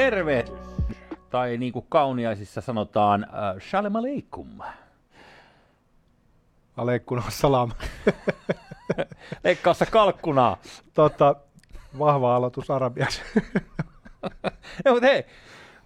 terve! 0.00 0.44
Tai 1.30 1.56
niin 1.56 1.72
kuin 1.72 1.86
kauniaisissa 1.88 2.60
sanotaan, 2.60 3.26
uh, 3.28 3.60
shalom 3.62 3.96
aleikum. 3.96 4.48
Aleikkuna 6.76 7.22
salam. 7.28 7.70
Leikkaassa 9.44 9.86
kalkkunaa. 9.86 10.56
tota, 10.94 11.34
vahva 11.98 12.36
aloitus 12.36 12.70
arabiaksi. 12.70 13.22
ja, 14.84 14.92
mutta 14.92 15.06
hei, 15.06 15.24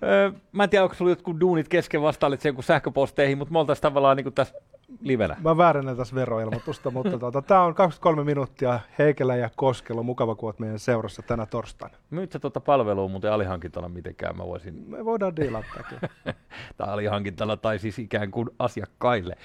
öö, 0.03 0.33
mä 0.53 0.65
en 0.65 0.71
tiedä, 0.71 0.83
onko 0.83 0.95
sulla 0.95 1.11
jotkut 1.11 1.41
duunit 1.41 1.69
kesken 1.69 2.03
vastailit 2.03 2.41
sen 2.41 2.55
sähköposteihin, 2.61 3.39
mutta 3.39 3.53
me 3.53 3.59
oltaisiin 3.59 3.83
tavallaan 3.83 4.17
niin 4.17 4.25
kuin 4.25 4.35
tässä 4.35 4.55
livenä. 5.01 5.37
Mä 5.45 5.57
väärennän 5.57 5.97
tässä 5.97 6.15
veroilmoitusta, 6.15 6.91
mutta 6.97 7.19
tota, 7.19 7.43
tämä 7.43 7.63
on 7.63 7.75
23 7.75 8.25
minuuttia 8.25 8.81
Heikelä 8.99 9.37
ja 9.37 9.51
Koskelo. 9.57 10.03
Mukava, 10.03 10.35
kun 10.35 10.47
olet 10.47 10.59
meidän 10.59 10.79
seurassa 10.79 11.23
tänä 11.23 11.47
torstaina. 11.47 11.97
Myyt 12.11 12.33
sä 12.33 12.39
tuota 12.39 12.61
palvelua 12.61 13.09
muuten 13.09 13.33
alihankintana 13.33 13.89
mitenkään? 13.89 14.37
Mä 14.37 14.47
voisin... 14.47 14.85
Me 14.87 15.05
voidaan 15.05 15.37
diilata 15.37 15.67
tai 16.77 16.89
alihankintana 16.89 17.57
tai 17.57 17.79
siis 17.79 17.99
ikään 17.99 18.31
kuin 18.31 18.51
asiakkaille. 18.59 19.37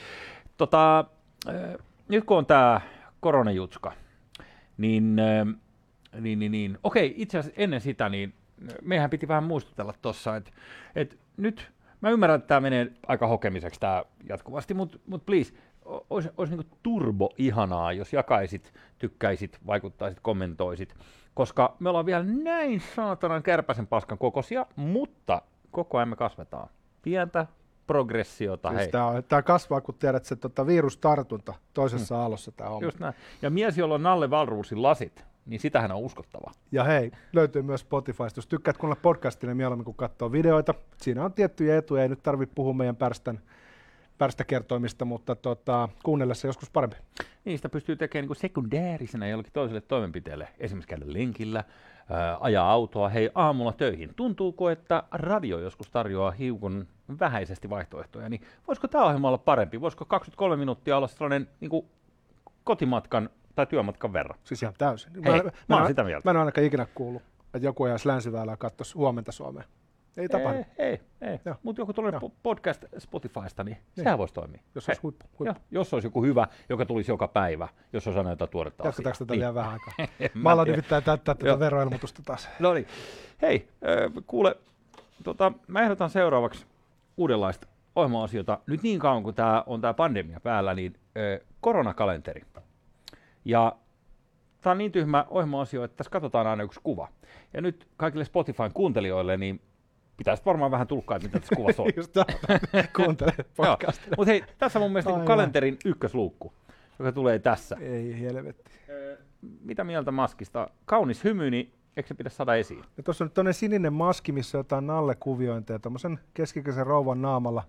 Tota, 0.57 1.05
nyt 2.07 2.23
kun 2.23 2.37
on 2.37 2.45
tämä 2.45 2.81
koronajutska, 3.19 3.91
niin, 4.77 5.15
niin, 6.19 6.39
niin, 6.39 6.51
niin 6.51 6.77
okei, 6.83 7.13
itse 7.17 7.37
asiassa 7.37 7.61
ennen 7.61 7.81
sitä, 7.81 8.09
niin 8.09 8.33
mehän 8.81 9.09
piti 9.09 9.27
vähän 9.27 9.43
muistutella 9.43 9.93
tuossa, 10.01 10.35
että, 10.35 10.51
että 10.95 11.15
nyt 11.37 11.71
mä 12.01 12.09
ymmärrän, 12.09 12.35
että 12.35 12.47
tämä 12.47 12.61
menee 12.61 12.91
aika 13.07 13.27
hokemiseksi 13.27 13.79
tämä 13.79 14.03
jatkuvasti, 14.29 14.73
mutta 14.73 14.99
mut 15.07 15.25
please, 15.25 15.53
olisi, 16.09 16.29
olisi 16.37 16.55
niin 16.55 16.67
turbo 16.83 17.29
ihanaa, 17.37 17.93
jos 17.93 18.13
jakaisit, 18.13 18.73
tykkäisit, 18.99 19.59
vaikuttaisit, 19.67 20.19
kommentoisit, 20.21 20.95
koska 21.33 21.75
me 21.79 21.89
ollaan 21.89 22.05
vielä 22.05 22.23
näin 22.23 22.81
saatanan 22.95 23.43
kärpäsen 23.43 23.87
paskan 23.87 24.17
kokoisia, 24.17 24.65
mutta 24.75 25.41
koko 25.71 25.97
ajan 25.97 26.09
me 26.09 26.15
kasvetaan. 26.15 26.69
Pientä 27.01 27.47
progressiota. 27.87 28.69
Siis 28.69 28.87
Tämä, 28.87 29.21
tämä 29.27 29.41
kasvaa, 29.41 29.81
kun 29.81 29.95
tiedät, 29.95 30.23
että 30.23 30.35
tota 30.35 30.67
virustartunta 30.67 31.53
toisessa 31.73 32.15
hmm. 32.15 32.21
aallossa 32.21 32.51
tämä 32.51 32.69
on. 32.69 32.83
Just 32.83 32.99
näin. 32.99 33.13
Ja 33.41 33.49
mies, 33.49 33.77
jolla 33.77 33.95
on 33.95 34.03
Nalle 34.03 34.29
Valruusin 34.29 34.83
lasit, 34.83 35.25
niin 35.45 35.59
sitähän 35.59 35.91
on 35.91 35.99
uskottava. 35.99 36.51
Ja 36.71 36.83
hei, 36.83 37.11
löytyy 37.33 37.61
myös 37.61 37.81
Spotifysta. 37.81 38.37
Jos 38.37 38.47
tykkäät 38.47 38.77
kuunnella 38.77 39.01
niin 39.01 39.53
mieluummin 39.53 39.85
kun 39.85 39.95
katsoo 39.95 40.31
videoita. 40.31 40.73
Siinä 40.97 41.25
on 41.25 41.33
tiettyjä 41.33 41.77
etuja, 41.77 42.03
ei 42.03 42.09
nyt 42.09 42.23
tarvitse 42.23 42.55
puhua 42.55 42.73
meidän 42.73 42.95
pärstän, 42.95 43.39
pärstäkertoimista, 44.17 45.05
mutta 45.05 45.35
tota, 45.35 45.89
kuunnella 46.03 46.33
se 46.33 46.47
joskus 46.47 46.69
parempi. 46.69 46.95
Niistä 47.45 47.69
pystyy 47.69 47.95
tekemään 47.95 48.27
niin 48.27 48.35
sekundäärisenä 48.35 49.27
jollekin 49.27 49.53
toiselle 49.53 49.81
toimenpiteelle. 49.81 50.47
Esimerkiksi 50.59 50.89
käydä 50.89 51.05
lenkillä, 51.07 51.63
ää, 52.09 52.37
ajaa 52.39 52.71
autoa, 52.71 53.09
hei 53.09 53.29
aamulla 53.35 53.73
töihin. 53.73 54.13
Tuntuuko, 54.15 54.69
että 54.69 55.03
radio 55.11 55.59
joskus 55.59 55.89
tarjoaa 55.89 56.31
hiukan 56.31 56.87
vähäisesti 57.19 57.69
vaihtoehtoja, 57.69 58.29
niin 58.29 58.41
voisiko 58.67 58.87
tämä 58.87 59.05
ohjelma 59.05 59.27
olla 59.27 59.37
parempi? 59.37 59.81
Voisiko 59.81 60.05
23 60.05 60.55
minuuttia 60.55 60.97
olla 60.97 61.07
sellainen 61.07 61.49
niin 61.59 61.69
kuin 61.69 61.85
kotimatkan 62.63 63.29
tai 63.59 63.65
työmatkan 63.65 64.13
verran. 64.13 64.39
Siis 64.43 64.63
ihan 64.63 64.73
täysin. 64.77 65.11
Hei, 65.25 65.43
mä, 65.43 65.51
mä, 65.67 65.79
mä, 65.79 65.87
sitä 65.87 66.03
mieltä. 66.03 66.21
Mä 66.25 66.31
en 66.31 66.37
ole 66.37 66.41
ainakaan 66.41 66.67
ikinä 66.67 66.87
kuullut, 66.95 67.21
että 67.53 67.67
joku 67.67 67.83
ajaisi 67.83 68.07
länsiväylää 68.07 68.57
katsoisi 68.57 68.93
huomenta 68.93 69.31
Suomeen. 69.31 69.67
Ei 70.17 70.29
tapahdu. 70.29 70.65
Ei, 70.77 70.99
ei. 71.21 71.39
Mutta 71.63 71.81
joku 71.81 71.93
tulee 71.93 72.11
podcast 72.43 72.85
Spotifysta, 72.97 73.63
niin, 73.63 73.77
niin. 73.77 74.03
sehän 74.03 74.17
voisi 74.17 74.33
toimia. 74.33 74.61
Jos 74.75 74.89
olisi 74.89 75.01
huippu. 75.01 75.25
huippu. 75.39 75.61
Jo, 75.71 75.79
jos 75.79 75.93
olisi 75.93 76.07
joku 76.07 76.23
hyvä, 76.23 76.47
joka 76.69 76.85
tulisi 76.85 77.11
joka 77.11 77.27
päivä, 77.27 77.67
jos 77.93 78.07
olisi 78.07 78.17
aina 78.17 78.29
jotain 78.29 78.51
tuoretta 78.51 78.87
Jatketaanko 78.87 79.17
tätä 79.19 79.33
niin. 79.33 79.39
vielä 79.39 79.55
vähän 79.55 79.71
aikaa? 79.71 80.07
mä 80.43 80.51
alan 80.51 80.67
nimittäin 80.67 81.03
täyttää 81.03 81.35
tätä 81.35 81.59
veroilmoitusta 81.59 82.21
taas. 82.25 82.49
No 82.59 82.73
niin. 82.73 82.87
Hei, 83.41 83.67
kuule, 84.27 84.55
tota, 85.23 85.51
mä 85.67 85.81
ehdotan 85.81 86.09
seuraavaksi 86.09 86.65
uudenlaista 87.17 87.67
ohjelma-asioita. 87.95 88.59
Nyt 88.67 88.83
niin 88.83 88.99
kauan 88.99 89.23
kuin 89.23 89.35
tämä 89.35 89.63
on 89.67 89.81
tämä 89.81 89.93
pandemia 89.93 90.39
päällä, 90.39 90.73
niin 90.73 90.93
koronakalenteri. 91.61 92.41
Ja 93.49 93.75
tämä 94.61 94.71
on 94.71 94.77
niin 94.77 94.91
tyhmä 94.91 95.25
ohjelma-asio, 95.29 95.83
että 95.83 95.97
tässä 95.97 96.11
katsotaan 96.11 96.47
aina 96.47 96.63
yksi 96.63 96.79
kuva. 96.83 97.07
Ja 97.53 97.61
nyt 97.61 97.87
kaikille 97.97 98.25
Spotifyn 98.25 98.73
kuuntelijoille, 98.73 99.37
niin 99.37 99.61
pitäisi 100.17 100.43
varmaan 100.45 100.71
vähän 100.71 100.87
tulkkaa, 100.87 101.17
että 101.17 101.27
mitä 101.27 101.39
tässä 101.39 101.55
kuvassa 101.55 101.83
on. 101.83 101.89
Just 101.95 102.13
kuuntele 102.95 103.33
podcastia. 103.55 104.13
Mutta 104.17 104.31
hei, 104.31 104.43
tässä 104.57 104.79
on 104.79 104.83
mun 104.83 104.91
mielestä 104.91 105.11
niin 105.11 105.25
kalenterin 105.25 105.77
ykkösluukku, 105.85 106.53
joka 106.99 107.11
tulee 107.11 107.39
tässä. 107.39 107.77
Ei 107.79 108.19
helvetti. 108.19 108.71
Mitä 109.61 109.83
mieltä 109.83 110.11
maskista? 110.11 110.69
Kaunis 110.85 111.23
hymy, 111.23 111.51
niin 111.51 111.73
eikö 111.97 112.07
se 112.07 112.13
pitäisi 112.13 112.37
saada 112.37 112.55
esiin? 112.55 112.83
Ja 112.97 113.03
tuossa 113.03 113.25
on 113.37 113.45
nyt 113.45 113.55
sininen 113.57 113.93
maski, 113.93 114.31
missä 114.31 114.57
on 114.57 114.59
jotain 114.59 114.87
nallekuviointeja, 114.87 115.79
tuommoisen 115.79 116.19
keskikäisen 116.33 116.87
rouvan 116.87 117.21
naamalla. 117.21 117.63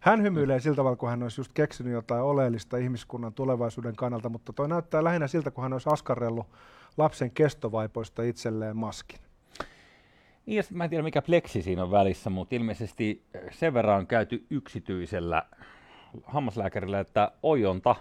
Hän 0.00 0.22
hymyilee 0.22 0.60
siltä 0.60 0.76
tavalla, 0.76 0.96
kun 0.96 1.08
hän 1.08 1.22
olisi 1.22 1.40
just 1.40 1.52
keksinyt 1.54 1.92
jotain 1.92 2.22
oleellista 2.22 2.76
ihmiskunnan 2.76 3.32
tulevaisuuden 3.32 3.96
kannalta, 3.96 4.28
mutta 4.28 4.52
toi 4.52 4.68
näyttää 4.68 5.04
lähinnä 5.04 5.26
siltä, 5.26 5.50
kun 5.50 5.62
hän 5.62 5.72
olisi 5.72 5.88
askarrellut 5.92 6.46
lapsen 6.96 7.30
kestovaipoista 7.30 8.22
itselleen 8.22 8.76
maskin. 8.76 9.20
Niin, 10.46 10.56
ja 10.56 10.62
mä 10.72 10.84
en 10.84 10.90
tiedä 10.90 11.02
mikä 11.02 11.22
pleksi 11.22 11.62
siinä 11.62 11.82
on 11.82 11.90
välissä, 11.90 12.30
mutta 12.30 12.54
ilmeisesti 12.54 13.22
sen 13.50 13.74
verran 13.74 13.98
on 13.98 14.06
käyty 14.06 14.46
yksityisellä 14.50 15.42
hammaslääkärillä, 16.24 17.00
että 17.00 17.32
ojonta 17.42 17.96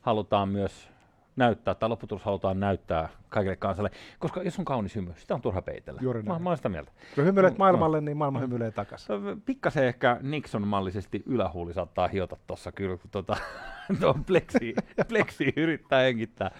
halutaan 0.00 0.48
myös 0.48 0.90
näyttää, 1.38 1.74
tai 1.74 1.88
lopputulos 1.88 2.24
halutaan 2.24 2.60
näyttää 2.60 3.08
kaikille 3.28 3.56
kansalle, 3.56 3.90
koska 4.18 4.42
jos 4.42 4.58
on 4.58 4.64
kaunis 4.64 4.94
hymy, 4.96 5.12
sitä 5.16 5.34
on 5.34 5.42
turha 5.42 5.62
peitellä. 5.62 6.00
Juuri 6.02 6.22
näin. 6.22 6.40
Mä, 6.40 6.44
mä 6.44 6.50
olen 6.50 6.56
sitä 6.56 6.68
mieltä. 6.68 6.92
Kun 7.14 7.24
hymyilet 7.24 7.52
no, 7.52 7.58
maailmalle, 7.58 8.00
no. 8.00 8.04
niin 8.04 8.16
maailma 8.16 8.38
hymyilee 8.38 8.70
takaisin. 8.70 9.14
Pikkasen 9.44 9.84
ehkä 9.84 10.20
Nixon-mallisesti 10.22 11.22
ylähuuli 11.26 11.74
saattaa 11.74 12.08
hiota 12.08 12.36
tuossa 12.46 12.72
kyllä, 12.72 12.96
kun 12.96 13.10
tuota, 13.24 13.36
tuon 14.00 14.24
pleksi, 14.24 14.74
pleksi 15.08 15.52
yrittää 15.56 16.02
hengittää. 16.02 16.50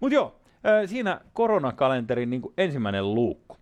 Mutta 0.00 0.14
joo, 0.14 0.40
siinä 0.86 1.20
koronakalenterin 1.32 2.30
niin 2.30 2.42
kuin 2.42 2.54
ensimmäinen 2.58 3.14
luukku. 3.14 3.56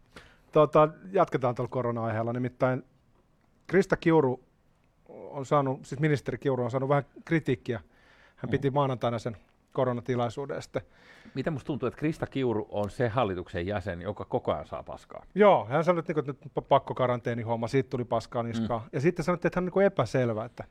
Tota, 0.52 0.88
jatketaan 1.12 1.54
tuolla 1.54 1.70
korona-aiheella, 1.70 2.32
nimittäin 2.32 2.84
Krista 3.66 3.96
Kiuru 3.96 4.44
on 5.08 5.46
saanut, 5.46 5.86
siis 5.86 6.00
ministeri 6.00 6.38
Kiuru 6.38 6.64
on 6.64 6.70
saanut 6.70 6.88
vähän 6.88 7.04
kritiikkiä. 7.24 7.80
Hän 8.36 8.50
piti 8.50 8.70
maanantaina 8.70 9.18
sen 9.18 9.36
koronatilaisuuden 9.72 10.62
sitten. 10.62 10.82
Mitä 11.34 11.50
musta 11.50 11.66
tuntuu, 11.66 11.86
että 11.86 11.98
Krista 11.98 12.26
Kiuru 12.26 12.68
on 12.70 12.90
se 12.90 13.08
hallituksen 13.08 13.66
jäsen, 13.66 14.02
joka 14.02 14.24
koko 14.24 14.52
ajan 14.52 14.66
saa 14.66 14.82
paskaa? 14.82 15.24
Joo, 15.34 15.66
hän 15.66 15.84
sanoi, 15.84 15.98
että 15.98 16.22
nyt 16.26 16.38
pakko 16.68 16.94
homma, 17.46 17.68
siitä 17.68 17.90
tuli 17.90 18.04
paskaa 18.04 18.42
niskaan. 18.42 18.80
Mm. 18.80 18.88
Ja 18.92 19.00
sitten 19.00 19.24
sanoi, 19.24 19.34
että 19.34 19.50
hän 19.54 19.64
on 19.64 19.72
niin 19.74 19.86
epäselvä, 19.86 20.44
että 20.44 20.64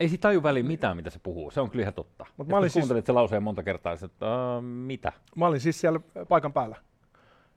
ei 0.00 0.08
siitä 0.08 0.22
taju 0.22 0.42
väliin 0.42 0.66
mitään, 0.66 0.96
mitä 0.96 1.10
se 1.10 1.18
puhuu. 1.22 1.50
Se 1.50 1.60
on 1.60 1.70
kyllä 1.70 1.82
ihan 1.82 1.94
totta. 1.94 2.26
Mut 2.36 2.48
mä 2.48 2.56
olin 2.56 2.70
siis... 2.70 2.82
kuuntelit 2.82 3.06
se 3.06 3.12
lauseen 3.12 3.42
monta 3.42 3.62
kertaa, 3.62 3.92
että 3.92 4.26
uh, 4.26 4.62
mitä? 4.62 5.12
Mä 5.36 5.46
olin 5.46 5.60
siis 5.60 5.80
siellä 5.80 6.00
paikan 6.28 6.52
päällä. 6.52 6.76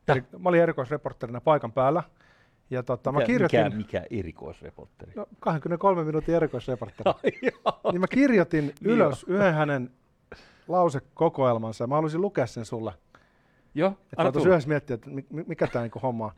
Eli, 0.07 0.23
mä 0.39 0.49
olin 0.49 0.61
erikoisreporterina 0.61 1.41
paikan 1.41 1.71
päällä. 1.71 2.03
Ja 2.69 2.83
tota, 2.83 3.11
mikä, 3.11 3.21
mä 3.21 3.25
kirjoitin, 3.25 3.63
mikä, 3.63 3.77
mikä 3.77 4.03
erikoisreporteri? 4.09 5.11
No, 5.15 5.27
23 5.39 6.03
minuutin 6.03 6.35
erikoisreporteri. 6.35 7.11
niin 7.91 8.01
mä 8.01 8.07
kirjoitin 8.07 8.73
ylös 8.81 9.25
yhden 9.27 9.53
hänen 9.53 9.91
lausekokoelmansa. 10.67 11.87
Mä 11.87 11.95
haluaisin 11.95 12.21
lukea 12.21 12.47
sen 12.47 12.65
sulle. 12.65 12.93
Joo, 13.75 13.89
että 13.89 14.23
anna 14.23 14.41
yhdessä 14.45 14.69
miettiä, 14.69 14.93
että 14.93 15.09
mikä 15.29 15.67
tämä 15.67 15.83
niinku 15.83 15.99
homma 15.99 16.25
on. 16.25 16.31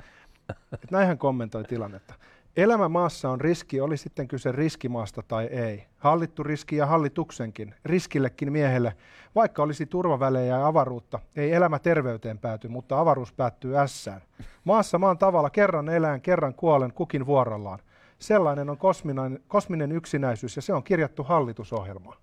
Että 0.74 0.88
näinhän 0.92 1.18
kommentoi 1.18 1.64
tilannetta. 1.64 2.14
Elämä 2.58 2.90
maassa 2.90 3.30
on 3.30 3.42
riski, 3.42 3.82
oli 3.82 3.98
sitten 3.98 4.28
kyse 4.28 4.52
riskimaasta 4.52 5.24
tai 5.28 5.46
ei. 5.46 5.86
Hallittu 5.98 6.44
riski 6.44 6.76
ja 6.76 6.86
hallituksenkin, 6.86 7.76
riskillekin 7.86 8.52
miehelle. 8.52 8.96
Vaikka 9.36 9.64
olisi 9.64 9.86
turvavälejä 9.86 10.58
ja 10.58 10.68
avaruutta, 10.68 11.20
ei 11.36 11.54
elämä 11.54 11.80
terveyteen 11.80 12.38
pääty, 12.38 12.68
mutta 12.68 13.00
avaruus 13.00 13.34
päättyy 13.34 13.78
ässään. 13.78 14.22
Maassa 14.64 15.00
maan 15.00 15.18
tavalla 15.18 15.50
kerran 15.50 15.90
elään, 15.90 16.22
kerran 16.22 16.54
kuolen, 16.54 16.94
kukin 16.94 17.26
vuorollaan. 17.26 17.80
Sellainen 18.20 18.70
on 18.70 18.78
kosminen, 18.78 19.40
kosminen 19.48 19.92
yksinäisyys 19.92 20.56
ja 20.56 20.62
se 20.62 20.74
on 20.74 20.84
kirjattu 20.84 21.24
hallitusohjelmaan. 21.24 22.18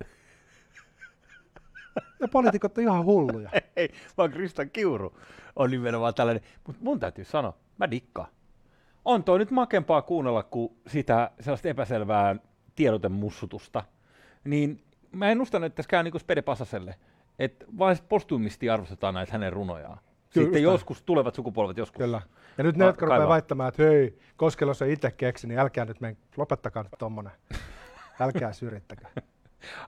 Ja 2.21 2.29
poliitikot 2.29 2.79
on 2.79 2.85
ihan 2.85 3.05
hulluja. 3.05 3.51
Ei, 3.77 3.89
vaan 4.17 4.31
Krista 4.31 4.67
Kiuru 4.67 5.19
on 5.57 5.71
nimenomaan 5.71 6.15
tällainen. 6.15 6.43
Mutta 6.67 6.85
mun 6.85 7.01
täytyy 7.01 7.25
sanoa, 7.25 7.57
mä 7.79 7.91
dikkaan. 7.91 8.29
On 9.05 9.25
toi 9.25 9.39
nyt 9.39 9.51
makempaa 9.51 10.03
kuunnella 10.03 10.43
kuin 10.43 10.77
sitä 10.87 11.31
sellaista 11.41 11.69
epäselvää 11.69 12.37
tiedotemussutusta. 12.75 13.83
Niin 14.45 14.85
mä 15.13 15.31
ennustan, 15.31 15.65
että 15.65 15.77
tässä 15.77 15.89
käy 15.89 16.03
niin 16.03 16.13
kuin 16.13 16.21
Spede 16.21 16.43
Pasaselle, 16.43 16.95
että 17.39 17.67
vain 17.79 17.97
postumisti 18.09 18.71
arvostetaan 18.71 19.15
näitä 19.15 19.33
hänen 19.33 19.53
runojaan. 19.53 19.99
Sitten 20.25 20.47
Kyllä. 20.47 20.59
joskus 20.59 21.03
tulevat 21.03 21.35
sukupolvet 21.35 21.77
joskus. 21.77 21.99
Kyllä. 21.99 22.23
Ja 22.59 22.65
nyt 22.65 22.77
ne, 22.77 22.85
jotka 22.85 23.07
rupeaa 23.07 23.29
väittämään, 23.29 23.69
että 23.69 23.83
hei, 23.83 24.19
Koskelo 24.37 24.75
se 24.75 24.93
itse 24.93 25.11
keksi, 25.11 25.47
niin 25.47 25.59
älkää 25.59 25.85
nyt 25.85 26.01
men, 26.01 26.17
lopettakaa 26.37 26.83
nyt 26.83 26.93
tommonen. 26.99 27.33
Älkää 28.21 28.53
syrjittäkää. 28.53 29.11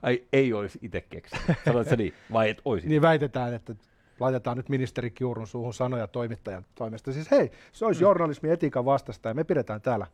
Ai 0.01 0.23
ei 0.33 0.53
olisi 0.53 0.79
itse 0.81 1.01
keksinyt. 1.01 1.57
Sanoit 1.65 1.89
se 1.89 1.95
niin, 1.95 2.13
vai 2.33 2.49
et 2.49 2.61
olisi? 2.65 2.87
niin 2.87 3.01
väitetään, 3.01 3.53
että 3.53 3.75
laitetaan 4.19 4.57
nyt 4.57 4.69
ministeri 4.69 5.11
Kiurun 5.11 5.47
suuhun 5.47 5.73
sanoja 5.73 6.07
toimittajan 6.07 6.65
toimesta. 6.75 7.11
Siis 7.11 7.31
hei, 7.31 7.51
se 7.71 7.85
olisi 7.85 8.01
mm. 8.01 8.03
journalismi 8.03 8.49
etiikan 8.49 8.85
vastasta 8.85 9.29
ja 9.29 9.33
me 9.33 9.43
pidetään 9.43 9.81
täällä 9.81 10.07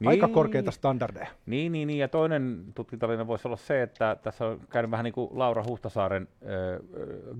niin. 0.00 0.08
aika 0.08 0.28
korkeita 0.28 0.70
standardeja. 0.70 1.28
Niin, 1.46 1.72
niin, 1.72 1.88
niin, 1.88 1.98
ja 1.98 2.08
toinen 2.08 2.64
tutkintalinja 2.74 3.26
voisi 3.26 3.48
olla 3.48 3.56
se, 3.56 3.82
että 3.82 4.16
tässä 4.22 4.46
on 4.46 4.60
käynyt 4.70 4.90
vähän 4.90 5.04
niin 5.04 5.12
kuin 5.12 5.30
Laura 5.32 5.64
Huhtasaaren 5.64 6.28
äh, 6.42 6.48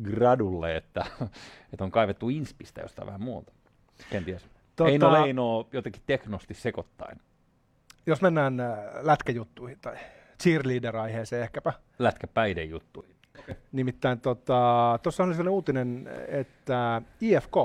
gradulle, 0.03 0.77
että, 0.77 1.07
että 1.73 1.85
on 1.85 1.91
kaivettu 1.91 2.29
inspistä 2.29 2.81
jostain 2.81 3.07
vähän 3.07 3.23
muuta. 3.23 3.53
Kenties. 4.11 4.49
Tota, 4.77 4.91
Eino 4.91 5.13
Leino 5.13 5.69
jotenkin 5.73 6.03
teknosti 6.07 6.55
sekoittain. 6.55 7.21
Jos 8.07 8.23
mennään 8.23 8.57
lätkäjuttuihin 9.01 9.79
tai 9.81 9.97
cheerleader-aiheeseen 10.43 11.43
ehkäpä. 11.43 11.73
Lätkäpäiden 11.99 12.71
juttuihin. 12.71 13.17
Okay. 13.39 13.55
Nimittäin 13.73 14.21
tuossa 14.21 14.45
tota, 15.03 15.23
on 15.23 15.23
sellainen 15.35 15.49
uutinen, 15.49 16.09
että 16.29 17.03
IFK 17.21 17.57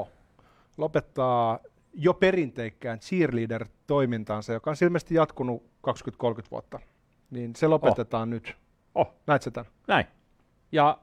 lopettaa 0.77 1.60
jo 1.94 2.13
perinteikkään 2.13 3.00
cheerleader-toimintaansa, 3.00 4.54
joka 4.54 4.69
on 4.69 4.75
ilmeisesti 4.81 5.16
jatkunut 5.16 5.63
20-30 5.63 5.68
vuotta. 6.51 6.80
Niin 7.31 7.56
se 7.56 7.68
lopetetaan 7.68 8.30
oh. 8.30 8.30
nyt. 8.30 8.56
Oh. 8.95 9.13
Näet 9.27 9.42
sä 9.42 9.51
tämän? 9.51 9.72
Näin. 9.88 10.06
Ja 10.72 10.98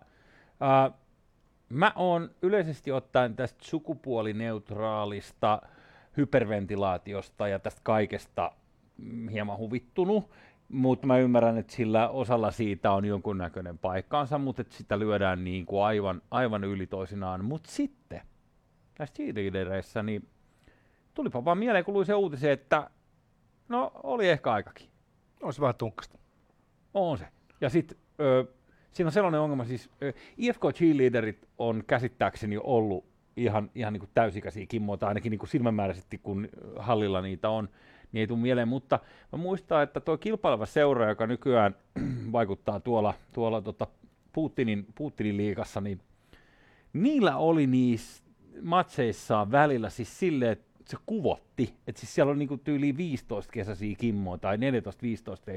äh, 0.62 0.92
mä 1.68 1.92
oon 1.96 2.30
yleisesti 2.42 2.92
ottaen 2.92 3.36
tästä 3.36 3.58
sukupuolineutraalista 3.62 5.62
hyperventilaatiosta 6.16 7.48
ja 7.48 7.58
tästä 7.58 7.80
kaikesta 7.84 8.52
hieman 9.30 9.58
huvittunut, 9.58 10.30
mutta 10.72 11.06
mä 11.06 11.18
ymmärrän, 11.18 11.58
että 11.58 11.72
sillä 11.72 12.08
osalla 12.08 12.50
siitä 12.50 12.92
on 12.92 13.04
jonkunnäköinen 13.04 13.78
paikkaansa, 13.78 14.38
mutta 14.38 14.62
että 14.62 14.74
sitä 14.74 14.98
lyödään 14.98 15.44
niin 15.44 15.66
kuin 15.66 15.84
aivan, 15.84 16.22
aivan 16.30 16.64
yli 16.64 16.86
toisinaan. 16.86 17.44
Mutta 17.44 17.70
sitten 17.70 18.20
näissä 18.98 19.14
cheerleadereissä, 19.14 20.02
niin 20.02 20.28
tulipa 21.14 21.44
vaan 21.44 21.58
mieleen, 21.58 21.84
kun 21.84 21.94
luin 21.94 22.06
se 22.06 22.14
uutisen, 22.14 22.50
että 22.50 22.90
no 23.68 23.90
oli 24.02 24.28
ehkä 24.28 24.52
aikakin. 24.52 24.88
On 25.42 25.52
se 25.52 25.60
vähän 25.60 25.74
tunkkasta. 25.74 26.18
On 26.94 27.18
se. 27.18 27.26
Ja 27.60 27.70
sitten 27.70 27.98
siinä 28.92 29.08
on 29.08 29.12
sellainen 29.12 29.40
ongelma, 29.40 29.64
siis 29.64 29.90
ö, 30.02 30.12
IFK 30.36 30.62
cheerleaderit 30.74 31.48
on 31.58 31.84
käsittääkseni 31.86 32.58
ollut 32.62 33.04
ihan, 33.36 33.70
ihan 33.74 33.92
niin 33.92 34.00
kuin 34.00 34.10
täysikäisiä 34.14 34.66
kimmoita, 34.66 35.08
ainakin 35.08 35.30
niin 35.30 35.38
kuin 35.38 35.48
silmämääräisesti, 35.48 36.18
kun 36.18 36.48
hallilla 36.76 37.20
niitä 37.20 37.48
on, 37.48 37.68
niin 38.12 38.20
ei 38.20 38.26
tule 38.26 38.38
mieleen, 38.38 38.68
mutta 38.68 38.98
mä 39.32 39.38
muistan, 39.38 39.82
että 39.82 40.00
tuo 40.00 40.18
kilpaileva 40.18 40.66
seura, 40.66 41.08
joka 41.08 41.26
nykyään 41.26 41.74
vaikuttaa 42.32 42.80
tuolla, 42.80 43.14
tuolla 43.32 43.60
tota 43.60 43.86
Putinin, 44.32 44.86
Putinin 44.94 45.36
liikassa, 45.36 45.80
niin 45.80 46.00
niillä 46.92 47.36
oli 47.36 47.66
niissä 47.66 48.22
matseissaan 48.62 49.50
välillä 49.52 49.90
siis 49.90 50.18
silleen, 50.18 50.52
että 50.52 50.72
se 50.86 50.96
kuvotti, 51.06 51.74
että 51.86 52.00
siis 52.00 52.14
siellä 52.14 52.30
on 52.30 52.38
niinku 52.38 52.56
tyyli 52.56 52.96
15 52.96 53.52
kesäisiä 53.52 53.96
kimmoja 53.98 54.38
tai 54.38 54.56
14-15 54.56 54.60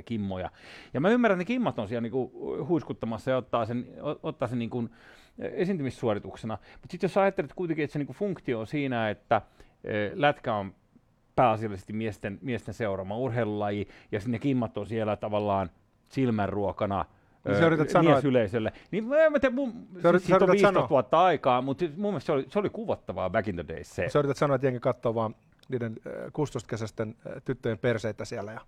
kimmoja. 0.06 0.52
Ja 0.94 1.02
mä 1.02 1.10
ymmärrän, 1.10 1.42
että 1.42 1.52
ne 1.52 1.56
kimmat 1.56 1.80
on 1.80 1.88
siellä 1.88 2.02
niinku 2.02 2.31
huiskuttamassa 2.68 3.31
ja 3.31 3.38
ottaa 3.38 3.66
sen, 3.66 3.88
ottaa 4.24 4.48
sen 4.48 4.60
niinku 4.60 4.90
esiintymissuorituksena. 5.38 6.57
Mutta 6.72 6.92
sitten 6.92 7.07
jos 7.07 7.18
ajattelet 7.18 7.54
kuitenkin, 7.54 7.84
että 7.84 7.94
se 7.94 8.00
niinku 8.00 8.13
funktio 8.13 8.60
on 8.60 8.68
siinä, 8.68 9.10
että 9.10 9.42
e, 9.84 9.92
lätkä 10.13 10.56
on 10.56 10.75
pääasiallisesti 11.36 11.94
miesten, 11.94 12.40
miesten 12.42 12.74
seuraama 12.74 13.18
urheilulaji, 13.18 13.88
ja 14.12 14.20
sinne 14.20 14.40
kimmat 14.40 14.78
on 14.78 14.88
siellä 14.88 15.16
tavallaan 15.16 15.70
silmänruokana 16.10 17.06
niin 17.46 17.58
sä 17.58 17.66
yrität 17.66 17.90
sanoa, 17.90 18.22
yleisölle. 18.24 18.74
Niin 18.92 19.06
mä 19.06 19.16
tiedän, 19.42 19.54
mun, 19.54 19.88
sä 20.04 20.10
yrität, 20.10 20.28
siitä 20.28 20.46
on 20.46 20.52
15 20.52 20.68
sanoa. 20.68 20.90
vuotta 20.90 21.24
aikaa, 21.24 21.62
mutta 21.62 21.86
mun 21.98 22.12
mielestä 22.12 22.26
se 22.26 22.32
oli, 22.32 22.46
se 22.50 22.60
oli 22.60 22.70
kuvattavaa 22.70 23.30
back 23.30 23.48
in 23.48 23.56
the 23.56 23.66
days. 23.68 23.96
Se. 23.96 24.10
Sä 24.10 24.20
yrität 24.20 24.38
sanoa, 24.38 24.56
että 24.56 24.68
jengi 24.68 24.80
katsoo 24.80 25.16
vaan 25.16 25.36
niiden 25.70 25.96
16-kesäisten 26.28 27.16
tyttöjen 27.46 27.78
perseitä 27.78 28.26
siellä 28.26 28.52
ja 28.52 28.62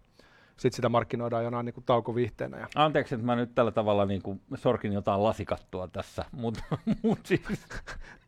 sitten 0.57 0.75
sitä 0.75 0.89
markkinoidaan 0.89 1.43
jonain 1.43 1.65
niin 1.65 1.83
taukovihteenä. 1.85 2.57
Ja... 2.57 2.67
Anteeksi, 2.75 3.15
että 3.15 3.25
mä 3.25 3.35
nyt 3.35 3.55
tällä 3.55 3.71
tavalla 3.71 4.05
niin 4.05 4.21
kuin 4.21 4.41
sorkin 4.55 4.93
jotain 4.93 5.23
lasikattua 5.23 5.87
tässä, 5.87 6.25
mutta 6.31 6.63
mut 7.03 7.19
siis... 7.23 7.41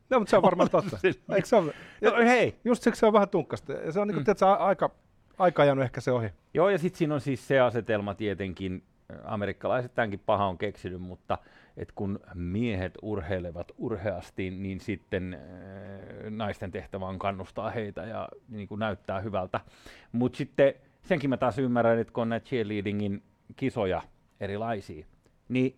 No, 0.09 0.19
mutta 0.19 0.29
se 0.29 0.37
on 0.37 0.43
varmaan 0.43 0.69
totta. 0.69 0.97
siis, 1.01 1.21
Eikö 1.35 1.47
se 1.47 1.55
ole? 1.55 1.73
No, 2.01 2.17
hei. 2.17 2.59
Just 2.65 2.83
siksi 2.83 2.99
se 2.99 3.05
on 3.05 3.13
vähän 3.13 3.29
tunkkasta. 3.29 3.73
Ja 3.73 3.91
se 3.91 3.99
on 3.99 4.07
niin 4.07 4.15
kuin, 4.15 4.21
mm. 4.21 4.25
tiedätkö, 4.25 4.45
aika, 4.45 4.89
aika 5.39 5.63
ajanut 5.63 5.83
ehkä 5.83 6.01
se 6.01 6.11
ohi. 6.11 6.29
Joo, 6.53 6.69
ja 6.69 6.77
sitten 6.77 6.97
siinä 6.97 7.13
on 7.13 7.21
siis 7.21 7.47
se 7.47 7.59
asetelma 7.59 8.13
tietenkin, 8.13 8.83
amerikkalaiset 9.23 9.95
tämänkin 9.95 10.21
paha 10.25 10.45
on 10.45 10.57
keksinyt, 10.57 11.01
mutta 11.01 11.37
että 11.77 11.93
kun 11.95 12.19
miehet 12.33 12.97
urheilevat 13.01 13.71
urheasti, 13.77 14.51
niin 14.51 14.79
sitten 14.79 15.33
äh, 15.33 15.39
naisten 16.29 16.71
tehtävä 16.71 17.05
on 17.05 17.19
kannustaa 17.19 17.69
heitä 17.69 18.01
ja 18.01 18.29
niin 18.49 18.67
kuin 18.67 18.79
näyttää 18.79 19.19
hyvältä. 19.19 19.59
Mutta 20.11 20.37
sitten 20.37 20.73
senkin 21.03 21.29
mä 21.29 21.37
taas 21.37 21.59
ymmärrän, 21.59 21.99
että 21.99 22.13
kun 22.13 22.21
on 22.21 22.29
näitä 22.29 22.45
cheerleadingin 22.45 23.23
kisoja 23.55 24.01
erilaisia, 24.39 25.05
niin 25.49 25.77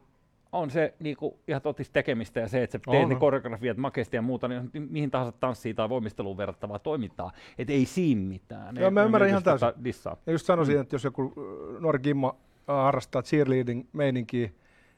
on 0.51 0.71
se 0.71 0.93
niinku 0.99 1.39
ihan 1.47 1.61
totis 1.61 1.89
tekemistä 1.89 2.39
ja 2.39 2.47
se, 2.47 2.63
että 2.63 2.77
sä 2.77 2.91
teet 2.91 3.09
ne 3.09 3.15
koreografiat 3.15 3.77
makeasti 3.77 4.15
ja 4.15 4.21
muuta, 4.21 4.47
niin 4.47 4.69
mihin 4.73 5.11
tahansa 5.11 5.37
tanssiin 5.39 5.75
tai 5.75 5.89
voimisteluun 5.89 6.37
verrattavaa 6.37 6.79
toimintaa. 6.79 7.31
Että 7.57 7.73
ei 7.73 7.85
siinä 7.85 8.21
mitään. 8.21 8.77
Joo, 8.77 8.91
mä 8.91 9.03
ymmärrän 9.03 9.29
ihan 9.29 9.43
täysin. 9.43 9.67
Tota 10.03 10.17
ja 10.25 10.31
just 10.31 10.45
sanoisin, 10.45 10.75
mm. 10.75 10.81
että 10.81 10.95
jos 10.95 11.03
joku 11.03 11.33
nuori 11.79 11.99
gimma 11.99 12.35
harrastaa 12.67 13.21
cheerleading-meininkiä, 13.21 14.49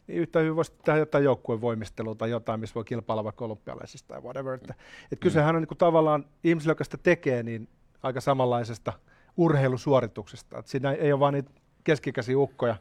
niin 0.08 0.20
yhtä 0.20 0.40
hyvin 0.40 0.56
voisi 0.56 0.74
tehdä 0.86 1.00
jotain 1.00 1.24
joukkueen 1.24 1.62
voimistelua 1.62 2.16
tai 2.16 2.30
jotain, 2.30 2.60
missä 2.60 2.76
voi 2.76 2.84
kilpailla 2.84 3.24
vaikka 3.24 3.46
olympialaisista 3.46 4.08
tai 4.08 4.22
whatever. 4.22 4.54
Että, 4.54 4.74
et 5.12 5.20
kysehän 5.20 5.56
on 5.56 5.62
niin 5.62 5.68
kuin 5.68 5.78
tavallaan 5.78 6.26
ihmisillä, 6.44 6.72
joka 6.72 6.84
sitä 6.84 6.98
tekee, 6.98 7.44
niin 7.44 7.68
aika 8.04 8.22
samanlaisesta 8.22 8.94
urheilusuorituksesta. 9.38 10.60
Et 10.60 10.68
siinä 10.68 10.92
ei 10.92 11.14
ole 11.14 11.20
vain 11.20 11.34
niitä 11.34 11.52
keskikäisiä 11.84 12.38
ukkoja 12.38 12.76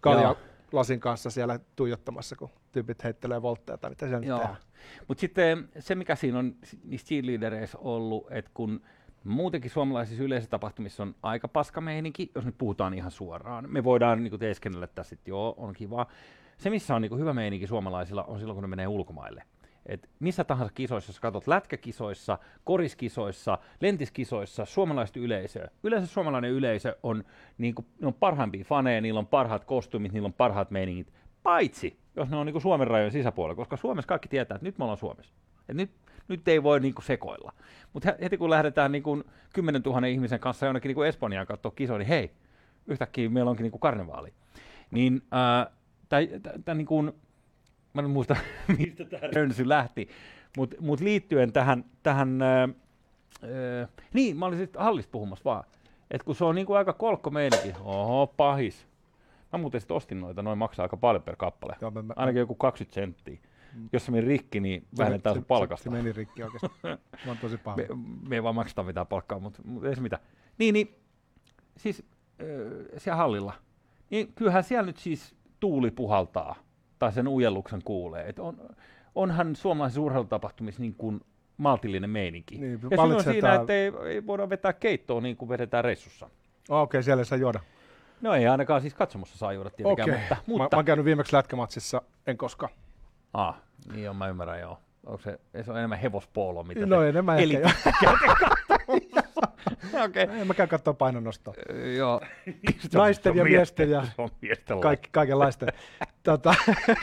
kalja 0.00 0.36
lasin 0.72 1.00
kanssa 1.00 1.30
siellä 1.30 1.60
tuijottamassa, 1.76 2.36
kun 2.36 2.50
tyypit 2.72 3.04
heittelee 3.04 3.42
voltteja 3.42 3.78
tai 3.78 3.90
mitä 3.90 4.08
siellä 4.08 4.26
Joo. 4.26 4.56
Mutta 5.08 5.20
sitten 5.20 5.68
se, 5.78 5.94
mikä 5.94 6.14
siinä 6.14 6.38
on 6.38 6.54
niissä 6.84 7.06
cheerleadereissa 7.06 7.78
ollut, 7.78 8.26
että 8.30 8.50
kun 8.54 8.80
Muutenkin 9.26 9.70
suomalaisissa 9.70 10.24
yleisötapahtumissa 10.24 11.02
on 11.02 11.14
aika 11.22 11.48
paska 11.48 11.80
meininki, 11.80 12.30
jos 12.34 12.44
nyt 12.44 12.58
puhutaan 12.58 12.94
ihan 12.94 13.10
suoraan. 13.10 13.64
Me 13.68 13.84
voidaan 13.84 14.24
niin 14.24 14.38
teeskennellä 14.38 14.86
tässä, 14.86 15.14
että 15.14 15.30
joo, 15.30 15.54
on 15.56 15.74
kiva. 15.74 16.06
Se, 16.58 16.70
missä 16.70 16.94
on 16.94 17.02
niin 17.02 17.18
hyvä 17.18 17.34
meininki 17.34 17.66
suomalaisilla, 17.66 18.24
on 18.24 18.38
silloin, 18.38 18.54
kun 18.56 18.62
ne 18.62 18.68
menee 18.68 18.88
ulkomaille. 18.88 19.42
Et 19.86 20.10
missä 20.20 20.44
tahansa 20.44 20.72
kisoissa, 20.74 21.10
jos 21.10 21.20
katsot 21.20 21.46
lätkäkisoissa, 21.46 22.38
koriskisoissa, 22.64 23.58
lentiskisoissa, 23.80 24.64
suomalaista 24.64 25.20
yleisöä. 25.20 25.68
Yleensä 25.82 26.06
suomalainen 26.06 26.50
yleisö 26.50 26.96
on, 27.02 27.24
niin 27.58 27.74
kuin, 27.74 27.86
ne 28.00 28.06
on 28.06 28.14
parhaimpia 28.14 28.64
faneja, 28.64 29.00
niillä 29.00 29.20
on 29.20 29.26
parhaat 29.26 29.64
kostyymit, 29.64 30.12
niillä 30.12 30.26
on 30.26 30.32
parhaat 30.32 30.70
meiningit. 30.70 31.12
Paitsi, 31.42 31.98
jos 32.16 32.28
ne 32.28 32.36
on 32.36 32.46
niin 32.46 32.60
Suomen 32.60 32.86
rajojen 32.86 33.12
sisäpuolella, 33.12 33.56
koska 33.56 33.76
Suomessa 33.76 34.08
kaikki 34.08 34.28
tietää, 34.28 34.54
että 34.54 34.66
nyt 34.66 34.78
me 34.78 34.84
ollaan 34.84 34.98
Suomessa. 34.98 35.34
Et 35.68 35.76
nyt 35.76 35.90
nyt 36.28 36.48
ei 36.48 36.62
voi 36.62 36.80
niinku 36.80 37.02
sekoilla. 37.02 37.52
Mutta 37.92 38.14
heti 38.20 38.38
kun 38.38 38.50
lähdetään 38.50 38.92
niinku 38.92 39.22
10 39.52 39.82
000 39.82 40.06
ihmisen 40.06 40.40
kanssa 40.40 40.66
jonnekin 40.66 40.88
niinku 40.88 41.02
Espanjaan 41.02 41.46
katsoa 41.46 41.72
kisoa, 41.72 41.98
niin 41.98 42.08
hei, 42.08 42.30
yhtäkkiä 42.86 43.28
meillä 43.28 43.50
onkin 43.50 43.64
niinku 43.64 43.78
karnevaali. 43.78 44.32
Niin 44.90 45.22
tämä 46.64 46.74
niinku, 46.74 47.14
mä 47.96 48.02
en 48.02 48.10
muista, 48.10 48.36
mistä 48.78 49.04
tämä 49.04 49.28
rönsy 49.34 49.68
lähti, 49.68 50.08
mutta 50.56 50.76
mut 50.80 51.00
liittyen 51.00 51.52
tähän, 51.52 51.84
tähän 52.02 52.42
ää, 52.42 52.68
niin, 54.14 54.36
mä 54.36 54.46
olin 54.46 54.58
sitten 54.58 54.82
hallista 54.82 55.10
puhumassa 55.10 55.44
vaan, 55.44 55.64
että 56.10 56.24
kun 56.24 56.34
se 56.34 56.44
on 56.44 56.54
niinku 56.54 56.72
aika 56.72 56.92
kolkko 56.92 57.30
meidänkin, 57.30 57.76
oho, 57.80 58.26
pahis. 58.36 58.86
Mä 59.52 59.58
muuten 59.58 59.80
sitten 59.80 59.96
ostin 59.96 60.20
noita, 60.20 60.42
noin 60.42 60.58
maksaa 60.58 60.84
aika 60.84 60.96
paljon 60.96 61.22
per 61.22 61.36
kappale, 61.36 61.76
Joo, 61.80 61.90
mä, 61.90 62.02
mä, 62.02 62.12
Ainakin 62.16 62.40
joku 62.40 62.54
20 62.54 62.94
senttiä. 62.94 63.38
Mm. 63.74 63.88
Jos 63.92 64.06
se 64.06 64.12
meni 64.12 64.26
rikki, 64.26 64.60
niin 64.60 64.86
vähennetään 64.98 65.34
sun 65.34 65.44
palkasta. 65.44 65.84
Se, 65.84 65.90
se, 65.90 65.96
meni 65.96 66.12
rikki 66.12 66.42
oikeasti. 66.42 66.68
Mä 67.24 67.28
oon 67.28 67.38
tosi 67.38 67.56
paha. 67.56 67.76
Me, 67.76 67.86
me 68.28 68.36
ei 68.36 68.42
vaan 68.42 68.54
makseta 68.54 68.82
mitään 68.82 69.06
palkkaa, 69.06 69.38
mutta, 69.38 69.62
mutta 69.64 69.88
ei 69.88 69.94
se 69.94 70.00
mitään. 70.00 70.22
Niin, 70.58 70.72
niin 70.72 70.94
siis 71.76 72.02
äh, 72.40 72.46
siellä 72.96 73.16
hallilla, 73.16 73.52
niin 74.10 74.32
kyllähän 74.32 74.64
siellä 74.64 74.86
nyt 74.86 74.96
siis 74.96 75.34
tuuli 75.60 75.90
puhaltaa, 75.90 76.56
tai 76.98 77.12
sen 77.12 77.28
ujelluksen 77.28 77.82
kuulee. 77.84 78.28
Et 78.28 78.38
on, 78.38 78.56
onhan 79.14 79.56
suomalaisissa 79.56 80.00
urheilutapahtumissa 80.00 80.82
niin 80.82 80.94
kuin 80.94 81.20
maltillinen 81.56 82.10
meininki. 82.10 82.58
Niin, 82.58 82.80
ja 82.90 83.02
on 83.02 83.24
siinä, 83.24 83.54
että 83.54 83.72
ei, 83.72 83.92
ei 84.06 84.26
voida 84.26 84.48
vetää 84.48 84.72
keittoa 84.72 85.20
niin 85.20 85.36
kuin 85.36 85.48
vedetään 85.48 85.84
reissussa. 85.84 86.26
Okei, 86.26 86.82
okay, 86.82 87.02
siellä 87.02 87.24
saa 87.24 87.38
juoda. 87.38 87.60
No 88.20 88.34
ei 88.34 88.46
ainakaan 88.46 88.80
siis 88.80 88.94
katsomossa 88.94 89.38
saa 89.38 89.52
juoda 89.52 89.70
tietenkään, 89.70 90.08
okay. 90.08 90.20
mutta, 90.20 90.36
mutta... 90.46 90.62
Mä, 90.62 90.68
mä 90.72 90.78
oon 90.78 90.84
käynyt 90.84 91.04
viimeksi 91.04 91.36
lätkämatsissa, 91.36 92.02
en 92.26 92.36
koskaan. 92.36 92.72
Ah, 93.32 93.56
niin 93.92 94.10
on, 94.10 94.16
mä 94.16 94.28
ymmärrän 94.28 94.60
joo. 94.60 94.78
Onko 95.06 95.22
se, 95.22 95.40
se 95.62 95.70
on 95.70 95.76
enemmän 95.76 95.98
hevospoolo, 95.98 96.62
mitä 96.62 96.86
No 96.86 97.02
enemmän 97.02 97.38
eli 97.38 97.56
ehkä 97.56 97.92
Okei. 100.04 100.26
En 100.40 100.46
mäkään 100.46 100.68
katsoa 100.68 100.94
painonnostoa. 100.94 101.54
Joo. 101.96 102.20
Naisten 102.94 103.36
ja 103.36 103.44
miesten 103.44 103.90
ja 103.90 104.04
Se 104.04 104.12
on 104.22 104.28
miesten 104.42 104.80
Kaik, 104.80 105.08
kaikenlaista. 105.12 105.66
tota, 106.22 106.54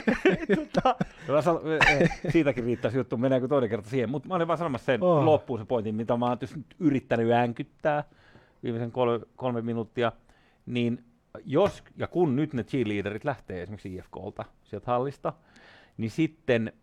tota, 0.84 0.96
sanon, 1.42 1.62
eh, 1.90 2.20
siitäkin 2.30 2.63
riittäisi 2.63 2.98
juttu, 2.98 3.18
mennäänkö 3.18 3.48
toinen 3.48 3.70
kerta 3.70 3.90
siihen. 3.90 4.10
Mutta 4.10 4.28
mä 4.28 4.36
olin 4.36 4.48
vaan 4.48 4.58
sanomassa 4.58 4.86
sen 4.86 5.04
Oh. 5.04 5.24
loppuun 5.24 5.60
se 5.60 5.66
pointin, 5.66 5.96
mitä 5.96 6.18
mä 6.18 6.25
oon 6.25 6.38
nyt 6.42 6.66
yrittänyt 6.80 7.32
äänkyttää 7.32 8.04
viimeisen 8.63 8.92
kolme, 8.92 9.25
kolme 9.36 9.62
minuuttia. 9.62 10.12
Niin 10.66 11.04
jos 11.46 11.84
ja 11.98 12.08
kun 12.08 12.36
nyt 12.36 12.54
ne 12.54 12.63
cheerleaderit 12.63 13.25
lähtee 13.25 13.62
esimerkiksi 13.62 13.96
IFKlta 13.96 14.46
sieltä 14.63 14.86
hallista, 14.92 15.34
niin 15.98 16.12
sitten, 16.12 16.74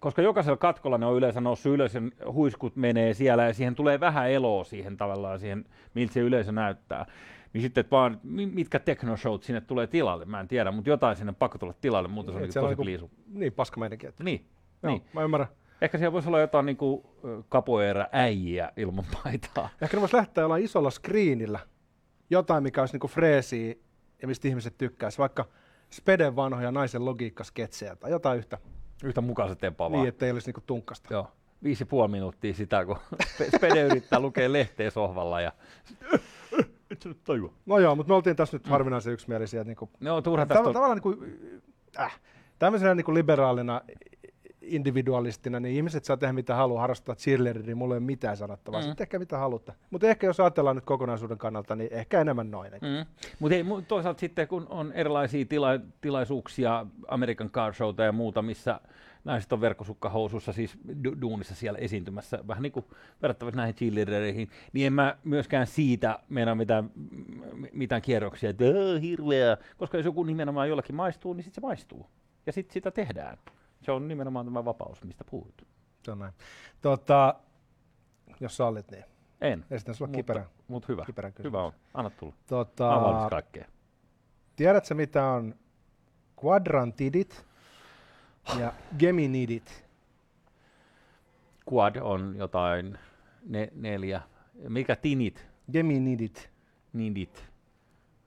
koska 0.00 0.22
jokaisella 0.22 0.56
katkolla 0.56 0.98
ne 0.98 1.06
on 1.06 1.16
yleensä 1.16 1.40
noussut 1.40 1.72
ylös 1.72 1.94
ja 1.94 2.00
huiskut 2.32 2.76
menee 2.76 3.14
siellä 3.14 3.44
ja 3.44 3.54
siihen 3.54 3.74
tulee 3.74 4.00
vähän 4.00 4.30
eloa 4.30 4.64
siihen 4.64 4.96
tavallaan, 4.96 5.38
siihen, 5.40 5.64
miltä 5.94 6.12
se 6.12 6.20
yleisö 6.20 6.52
näyttää. 6.52 7.06
Niin 7.52 7.62
sitten 7.62 7.84
vaan, 7.90 8.20
mi- 8.22 8.46
mitkä 8.46 8.78
technoshowt 8.78 9.42
sinne 9.42 9.60
tulee 9.60 9.86
tilalle, 9.86 10.24
mä 10.24 10.40
en 10.40 10.48
tiedä, 10.48 10.70
mutta 10.70 10.90
jotain 10.90 11.16
sinne 11.16 11.32
pakko 11.38 11.58
tulla 11.58 11.74
tilalle, 11.80 12.08
muuten 12.08 12.32
se 12.34 12.36
on 12.36 12.42
Niin, 12.42 12.48
niin 12.54 12.58
on 12.58 12.62
tosi 12.64 12.68
niinku- 12.70 12.82
kliisu. 12.82 13.10
niin, 13.38 13.52
paska. 13.52 13.80
Että. 13.86 14.24
Niin, 14.24 14.46
Joo, 14.82 14.92
niin. 14.92 15.02
mä 15.12 15.22
ymmärrän. 15.22 15.48
Ehkä 15.82 15.98
siellä 15.98 16.12
voisi 16.12 16.28
olla 16.28 16.40
jotain 16.40 16.66
niinku 16.66 17.16
kapoeera 17.48 18.06
äijiä 18.12 18.72
ilman 18.76 19.04
paitaa. 19.24 19.68
Ehkä 19.82 19.96
ne 19.96 20.00
voisi 20.00 20.16
lähteä 20.16 20.44
olla 20.44 20.56
isolla 20.56 20.90
screenillä. 20.90 21.58
Jotain, 22.30 22.62
mikä 22.62 22.80
olisi 22.82 22.94
niinku 22.94 23.08
freesiä 23.08 23.74
ja 24.22 24.28
mistä 24.28 24.48
ihmiset 24.48 24.78
tykkäisi. 24.78 25.18
Vaikka 25.18 25.44
Speden 25.90 26.36
vanhoja 26.36 26.72
naisen 26.72 27.04
logiikkasketsejä 27.04 27.96
tai 27.96 28.10
jotain 28.10 28.38
yhtä. 28.38 28.58
Yhtä 29.04 29.20
mukaisen 29.20 29.56
tempaa 29.56 29.90
vaan. 29.90 30.02
Niin, 30.02 30.08
ettei 30.08 30.30
olisi 30.30 30.48
niinku 30.48 30.60
tunkkasta. 30.66 31.14
Joo. 31.14 31.28
Viisi 31.62 31.84
puoli 31.84 32.08
minuuttia 32.10 32.54
sitä, 32.54 32.84
kun 32.84 32.96
Spede 33.56 33.82
yrittää 33.82 34.20
lukea 34.20 34.52
lehteä 34.52 34.90
sohvalla 34.90 35.40
ja 35.40 35.52
et 36.90 37.02
sä 37.02 37.08
nyt 37.08 37.24
tajua. 37.24 37.52
No 37.66 37.78
joo, 37.78 37.94
mutta 37.96 38.10
me 38.10 38.14
oltiin 38.14 38.36
tässä 38.36 38.56
nyt 38.56 38.66
harvinaisen 38.66 39.12
yksimielisiä. 39.12 39.60
että 39.60 39.68
Niinku, 39.68 39.90
No 40.00 40.22
turha 40.22 40.44
tav- 40.44 40.48
tästä 40.48 40.68
on. 40.68 40.74
tavallaan 40.74 41.00
niinku, 41.04 41.24
äh, 41.98 42.20
tämmöisenä 42.58 42.94
niinku 42.94 43.14
liberaalina 43.14 43.80
individualistina, 44.70 45.60
niin 45.60 45.76
ihmiset 45.76 46.04
saa 46.04 46.16
tehdä 46.16 46.32
mitä 46.32 46.54
haluaa, 46.54 46.80
harrastaa 46.80 47.14
cheerleaderia, 47.14 47.66
niin 47.66 47.76
mulla 47.78 47.94
ei 47.94 47.98
ole 47.98 48.06
mitään 48.06 48.36
sanottavaa. 48.36 48.80
Mm. 48.80 48.84
Sitten 48.86 49.04
ehkä 49.04 49.18
mitä 49.18 49.38
haluatte. 49.38 49.72
Mutta 49.90 50.06
ehkä 50.06 50.26
jos 50.26 50.40
ajatellaan 50.40 50.76
nyt 50.76 50.84
kokonaisuuden 50.84 51.38
kannalta, 51.38 51.76
niin 51.76 51.92
ehkä 51.92 52.20
enemmän 52.20 52.50
noin. 52.50 52.72
Mm. 52.72 53.06
Mutta 53.38 53.56
mu- 53.56 53.82
toisaalta 53.88 54.20
sitten, 54.20 54.48
kun 54.48 54.66
on 54.70 54.92
erilaisia 54.92 55.44
tila- 55.44 55.80
tilaisuuksia, 56.00 56.86
American 57.08 57.50
Car 57.50 57.74
Showta 57.74 58.02
ja 58.02 58.12
muuta, 58.12 58.42
missä 58.42 58.80
naiset 59.24 59.52
on 59.52 59.60
verkkosukkahousussa, 59.60 60.52
siis 60.52 60.78
du- 60.88 61.20
duunissa 61.20 61.54
siellä 61.54 61.78
esiintymässä, 61.78 62.38
vähän 62.48 62.62
niin 62.62 62.72
kuin 62.72 62.84
verrattavasti 63.22 63.56
näihin 63.56 63.74
cheerleadereihin, 63.74 64.48
niin 64.72 64.86
en 64.86 64.92
mä 64.92 65.16
myöskään 65.24 65.66
siitä 65.66 66.18
mennä 66.28 66.54
mitään, 66.54 66.90
mitään 67.72 68.02
kierroksia, 68.02 68.50
että 68.50 68.64
"Aa, 68.64 68.98
hirveä, 69.00 69.56
koska 69.76 69.96
jos 69.96 70.04
joku 70.06 70.22
nimenomaan 70.24 70.68
jollakin 70.68 70.94
maistuu, 70.96 71.32
niin 71.32 71.44
sitten 71.44 71.62
se 71.62 71.66
maistuu. 71.66 72.06
Ja 72.46 72.52
sitten 72.52 72.72
sitä 72.74 72.90
tehdään. 72.90 73.38
Se 73.82 73.92
on 73.92 74.08
nimenomaan 74.08 74.46
tämä 74.46 74.64
vapaus, 74.64 75.02
mistä 75.04 75.24
puhut. 75.24 75.66
Se 76.04 76.10
on 76.10 76.18
näin. 76.18 76.32
Tota, 76.82 77.34
jos 78.40 78.56
sallit, 78.56 78.90
niin 78.90 79.04
En, 79.40 79.64
esitän 79.70 79.94
sulle 79.94 80.08
mutta, 80.08 80.16
kiperän, 80.16 80.46
mutta 80.68 80.86
hyvä. 80.88 81.04
kysymyksen. 81.04 81.44
Hyvä 81.44 81.62
on. 81.62 81.72
Anna 81.94 82.10
tulla. 82.10 82.32
Mä 82.32 82.38
Tota, 82.46 82.84
valmis 82.88 83.30
kaikkeen. 83.30 83.66
tiedätkö 84.56 84.94
mitä 84.94 85.26
on 85.26 85.54
quadrantidit 86.44 87.46
ja 88.58 88.72
geminidit? 88.98 89.84
Quad 91.72 91.96
on 91.96 92.34
jotain 92.36 92.98
ne, 93.46 93.68
neljä. 93.74 94.22
Mikä 94.68 94.96
tinit? 94.96 95.46
Geminidit. 95.72 96.50
Nidit. 96.92 97.44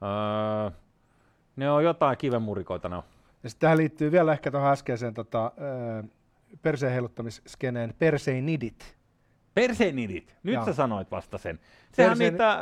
Öö, 0.04 0.72
ne 1.56 1.72
on 1.72 1.84
jotain 1.84 2.18
kivenmurikoita 2.18 2.90
ne 2.90 2.96
on. 2.96 3.04
Ja 3.44 3.50
sitten 3.50 3.66
tähän 3.68 3.78
liittyy 3.78 4.12
vielä 4.12 4.34
ehkä 4.34 4.52
tuohon 4.52 4.72
äskeiseen 4.72 5.14
tota, 5.14 5.52
perseen 6.62 6.92
heiluttamisskeneen 6.92 7.94
perseinidit. 8.00 8.98
Perseenidit. 9.54 10.36
Nyt 10.44 10.56
Joo. 10.56 10.66
sä 10.66 10.74
sanoit 10.74 11.12
vasta 11.12 11.38
sen. 11.38 11.60
Sehän 11.92 12.12
on 12.12 12.18
Perseen- 12.18 12.34
niitä, 12.34 12.60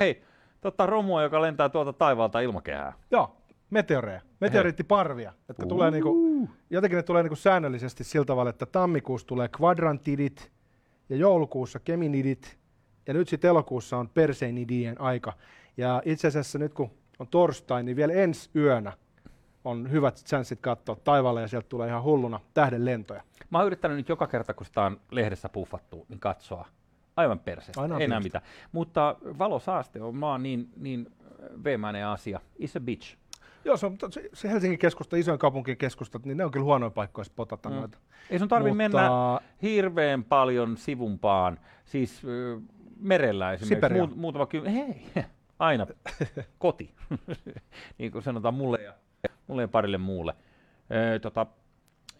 hei, 0.00 0.22
tota 0.60 0.86
romua, 0.86 1.22
joka 1.22 1.42
lentää 1.42 1.68
tuolta 1.68 1.92
taivaalta 1.92 2.40
ilmakehää. 2.40 2.92
Joo, 3.10 3.36
meteoreja, 3.70 4.20
meteoriittiparvia, 4.40 5.32
jotka 5.48 5.66
tulee 5.66 5.90
niinku, 5.90 6.48
jotenkin 6.70 6.96
ne 6.96 7.02
tulee 7.02 7.22
niinku 7.22 7.36
säännöllisesti 7.36 8.04
sillä 8.04 8.24
tavalla, 8.24 8.50
että 8.50 8.66
tammikuussa 8.66 9.26
tulee 9.26 9.48
quadrantidit 9.60 10.52
ja 11.08 11.16
joulukuussa 11.16 11.80
geminidit 11.80 12.58
ja 13.06 13.14
nyt 13.14 13.28
sitten 13.28 13.48
elokuussa 13.48 13.96
on 13.96 14.08
perseinidien 14.08 15.00
aika. 15.00 15.32
Ja 15.76 16.02
itse 16.04 16.28
asiassa 16.28 16.58
nyt 16.58 16.74
kun 16.74 16.90
on 17.18 17.28
torstai, 17.28 17.82
niin 17.82 17.96
vielä 17.96 18.12
ensi 18.12 18.50
yönä 18.56 18.92
on 19.66 19.90
hyvät 19.90 20.16
chanssit 20.16 20.60
katsoa 20.60 20.96
taivaalle 21.04 21.40
ja 21.40 21.48
sieltä 21.48 21.68
tulee 21.68 21.88
ihan 21.88 22.02
hulluna 22.02 22.40
tähden 22.54 22.84
lentoja. 22.84 23.22
Mä 23.50 23.58
oon 23.58 23.66
yrittänyt 23.66 23.96
nyt 23.96 24.08
joka 24.08 24.26
kerta, 24.26 24.54
kun 24.54 24.66
sitä 24.66 24.82
on 24.82 25.00
lehdessä 25.10 25.48
puffattu, 25.48 26.06
niin 26.08 26.20
katsoa. 26.20 26.66
Aivan 27.16 27.38
perseestä, 27.38 27.80
Aina 27.80 27.94
on 27.94 28.00
ei 28.00 28.04
enää 28.04 28.20
mitään. 28.20 28.44
Mutta 28.72 29.16
valosaaste 29.38 30.02
on 30.02 30.16
maan 30.16 30.42
niin, 30.42 30.68
niin 30.76 31.06
veemäinen 31.64 32.06
asia. 32.06 32.40
It's 32.62 32.76
a 32.76 32.80
bitch. 32.80 33.16
Joo, 33.64 33.76
se, 33.76 33.86
on, 33.86 33.96
se, 34.34 34.48
Helsingin 34.48 34.78
keskusta, 34.78 35.16
isojen 35.16 35.38
kaupunkien 35.38 35.76
keskustat, 35.76 36.24
niin 36.26 36.36
ne 36.36 36.44
on 36.44 36.50
kyllä 36.50 36.64
huonoja 36.64 36.90
paikkoja 36.90 37.24
spotata 37.24 37.68
Mm. 37.68 37.74
noita. 37.74 37.98
Ei 38.30 38.38
sun 38.38 38.48
tarvi 38.48 38.68
Mutta- 38.70 38.76
mennä 38.76 39.08
hirveän 39.62 40.24
paljon 40.24 40.76
sivumpaan, 40.76 41.58
siis 41.84 42.22
ö, 42.24 42.60
merellä 43.00 43.52
esimerkiksi, 43.52 43.74
Siberia. 43.74 44.06
muut, 44.06 44.16
muutama 44.16 44.46
kymmen, 44.46 44.72
hei, 44.72 45.06
aina 45.58 45.86
koti, 46.58 46.90
niin 47.98 48.12
kuin 48.12 48.22
sanotaan 48.22 48.54
mulle 48.54 48.78
ja, 48.82 48.94
mulle 49.46 49.62
ja 49.62 49.68
parille 49.68 49.98
muulle. 49.98 50.34
Ö, 51.14 51.18
tota, 51.18 51.46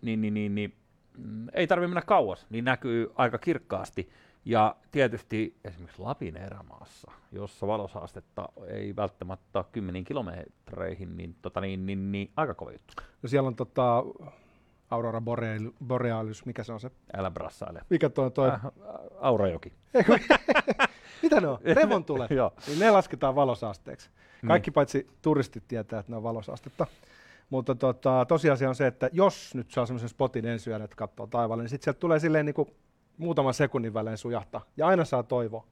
niin, 0.03 0.21
niin, 0.21 0.35
niin, 0.35 0.55
niin, 0.55 0.75
mm, 1.19 1.47
ei 1.53 1.67
tarvitse 1.67 1.89
mennä 1.89 2.03
kauas, 2.03 2.47
niin 2.51 2.65
näkyy 2.65 3.13
aika 3.15 3.39
kirkkaasti. 3.39 4.11
Ja 4.45 4.77
tietysti 4.91 5.57
esimerkiksi 5.65 6.03
Lapin 6.03 6.37
erämaassa, 6.37 7.13
jossa 7.33 7.67
valosaastetta 7.67 8.49
ei 8.67 8.97
välttämättä 8.97 9.65
kymmeniin 9.73 10.05
kilometreihin, 10.05 11.17
niin, 11.17 11.37
tota, 11.43 11.61
niin, 11.61 11.87
niin, 11.87 12.13
niin 12.13 12.31
aika 12.37 12.55
kova 12.55 12.73
juttu. 12.73 12.93
No 13.23 13.29
siellä 13.29 13.47
on 13.47 13.57
tota, 13.57 14.05
Aurora 14.91 15.21
Boreal- 15.21 15.73
Borealis, 15.87 16.47
mikä 16.47 16.63
se 16.65 16.73
on 16.73 16.81
se? 16.81 16.91
Älä 17.17 17.31
brassaile. 17.31 17.81
Mikä 17.91 18.09
toi, 18.09 18.31
toi 18.31 18.49
Äh, 18.49 18.61
Aurajoki. 19.21 19.73
mitä 21.27 21.41
ne 21.41 21.49
on? 21.49 21.59
Revontulet. 21.83 22.31
Niin 22.67 22.79
ne 22.79 22.91
lasketaan 22.91 23.35
valosaasteeksi. 23.35 24.11
Niin. 24.43 24.49
Kaikki 24.49 24.71
paitsi 24.71 25.07
turistit 25.23 25.65
tietää, 25.69 26.01
että 26.01 26.13
ne 26.13 26.17
on 26.17 26.23
valosaastetta. 26.23 26.87
Mutta 27.51 27.75
tota, 27.75 28.25
tosiasia 28.29 28.69
on 28.69 28.75
se, 28.75 28.87
että 28.87 29.11
jos 29.13 29.55
nyt 29.55 29.71
saa 29.71 29.87
semmoisen 29.87 30.09
spotin 30.09 30.47
ensi 30.47 30.71
yönä, 30.71 30.85
että 30.85 30.97
katsoo 30.97 31.27
taivaalle, 31.27 31.63
niin 31.63 31.71
sitten 31.71 31.85
sieltä 31.85 32.01
tulee 32.01 32.21
silleen 32.21 32.47
niin 32.47 32.55
kuin 32.55 32.69
muutaman 33.19 33.55
sekunnin 33.55 33.95
välein 33.95 34.19
sujahtaa. 34.19 34.65
Ja 34.77 34.87
aina 34.87 35.05
saa 35.05 35.23
toivoa. 35.23 35.67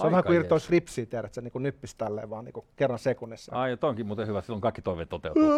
Se 0.00 0.06
on 0.06 0.10
vähän 0.10 0.24
kuin 0.24 0.36
irtoisi 0.36 0.70
ripsiä, 0.70 1.06
tiedät, 1.06 1.24
että 1.24 1.34
se 1.34 1.40
niin 1.40 1.62
nyppisi 1.62 1.96
tälleen 1.96 2.30
vaan 2.30 2.44
niin 2.44 2.52
kuin 2.52 2.66
kerran 2.76 2.98
sekunnissa. 2.98 3.56
Ai, 3.56 3.76
toi 3.76 3.90
onkin 3.90 4.06
muuten 4.06 4.26
hyvä, 4.26 4.42
silloin 4.42 4.60
kaikki 4.60 4.82
toiveet 4.82 5.08
toteutuu. 5.08 5.42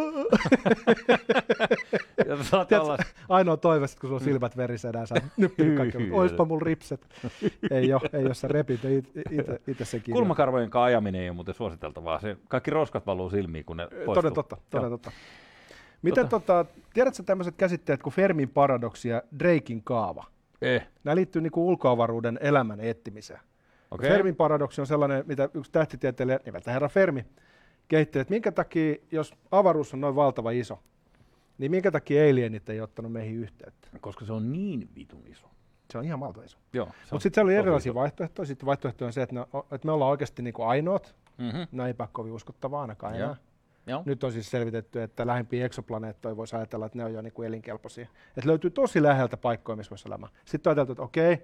ja 2.18 2.36
Tiedätkö, 2.50 2.80
olla, 2.80 2.98
ainoa 3.28 3.56
toive, 3.56 3.86
kun 4.00 4.08
sulla 4.08 4.14
on 4.14 4.20
silmät 4.20 4.56
verisenä 4.56 5.00
ja 5.00 5.06
sä 5.06 5.14
nyppinyt 5.36 5.76
kaikki, 5.76 6.10
oispa 6.12 6.44
mulla 6.44 6.64
ripset. 6.64 7.06
ei 7.70 7.92
ole, 7.94 8.10
ei 8.12 8.26
ole, 8.26 8.34
sä 8.34 8.48
repit 8.48 8.80
itse 9.66 9.84
sen 9.84 10.00
kiinni. 10.02 10.18
kulmakarvojen 10.18 10.70
kanssa 10.70 10.84
ajaminen 10.84 11.20
ei 11.20 11.28
ole 11.28 11.34
muuten 11.34 11.54
suositeltavaa. 11.54 12.20
Se, 12.20 12.36
kaikki 12.48 12.70
roskat 12.70 13.06
valuu 13.06 13.30
silmiin, 13.30 13.64
kun 13.64 13.76
ne 13.76 13.86
poistuu. 13.86 14.14
Toden 14.14 14.32
totta, 14.34 14.56
toden 14.70 14.90
totta. 14.90 15.10
Miten 16.02 16.24
Tota- 16.24 16.28
tota, 16.28 16.64
tiedätkö 16.94 17.22
tämmöiset 17.22 17.54
käsitteet 17.56 18.02
kuin 18.02 18.12
Fermin 18.12 18.48
paradoksi 18.48 19.08
ja 19.08 19.22
Drakein 19.38 19.82
kaava? 19.84 20.24
Eh, 20.62 20.86
Nämä 21.04 21.14
liittyy 21.16 21.42
niin 21.42 21.52
ulkoavaruuden 21.56 22.38
elämän 22.42 22.80
etsimiseen. 22.80 23.40
Okay. 23.94 24.10
Fermin 24.10 24.36
paradoksi 24.36 24.80
on 24.80 24.86
sellainen, 24.86 25.24
mitä 25.26 25.48
yksi 25.54 25.72
tähtitieteilijä 25.72 26.40
nimeltä 26.44 26.72
herra 26.72 26.88
Fermi 26.88 27.24
kehitti, 27.88 28.18
että 28.18 28.32
minkä 28.32 28.52
takia, 28.52 28.96
jos 29.10 29.34
avaruus 29.50 29.94
on 29.94 30.00
noin 30.00 30.14
valtava 30.14 30.50
iso, 30.50 30.78
niin 31.58 31.70
minkä 31.70 31.90
takia 31.90 32.30
alienit 32.30 32.68
ei 32.68 32.80
ottanut 32.80 33.12
meihin 33.12 33.36
yhteyttä? 33.36 33.88
Koska 34.00 34.24
se 34.24 34.32
on 34.32 34.52
niin 34.52 34.88
vitun 34.96 35.22
iso. 35.26 35.46
Se 35.92 35.98
on 35.98 36.04
ihan 36.04 36.20
valtava 36.20 36.44
iso. 36.44 36.58
Mutta 37.10 37.22
sitten 37.22 37.34
siellä 37.34 37.48
oli 37.48 37.54
erilaisia 37.54 37.90
iso. 37.90 37.94
vaihtoehtoja. 38.00 38.46
Sitten 38.46 38.66
vaihtoehto 38.66 39.06
on 39.06 39.12
se, 39.12 39.22
että, 39.22 39.34
ne, 39.34 39.40
että 39.72 39.86
me 39.86 39.92
ollaan 39.92 40.10
oikeasti 40.10 40.42
niin 40.42 40.54
kuin 40.54 40.68
ainoat. 40.68 41.14
Mhm. 41.38 41.62
No 41.72 41.86
eipä 41.86 42.08
kovin 42.12 42.32
uskottavaa 42.32 42.80
ainakaan 42.80 43.14
enää. 43.14 43.36
Joo. 43.86 44.02
Nyt 44.06 44.24
on 44.24 44.32
siis 44.32 44.50
selvitetty, 44.50 45.02
että 45.02 45.26
lähimpiä 45.26 45.66
eksoplaneettoja 45.66 46.36
voisi 46.36 46.56
ajatella, 46.56 46.86
että 46.86 46.98
ne 46.98 47.04
on 47.04 47.12
jo 47.12 47.22
niin 47.22 47.32
kuin 47.32 47.48
elinkelpoisia. 47.48 48.06
Että 48.36 48.48
löytyy 48.48 48.70
tosi 48.70 49.02
läheltä 49.02 49.36
paikkoja, 49.36 49.76
missä 49.76 49.90
voisi 49.90 50.08
elämää. 50.08 50.28
Sitten 50.44 50.70
on 50.70 50.72
ajateltu, 50.72 50.92
että 50.92 51.02
okei, 51.02 51.32
eh, 51.32 51.42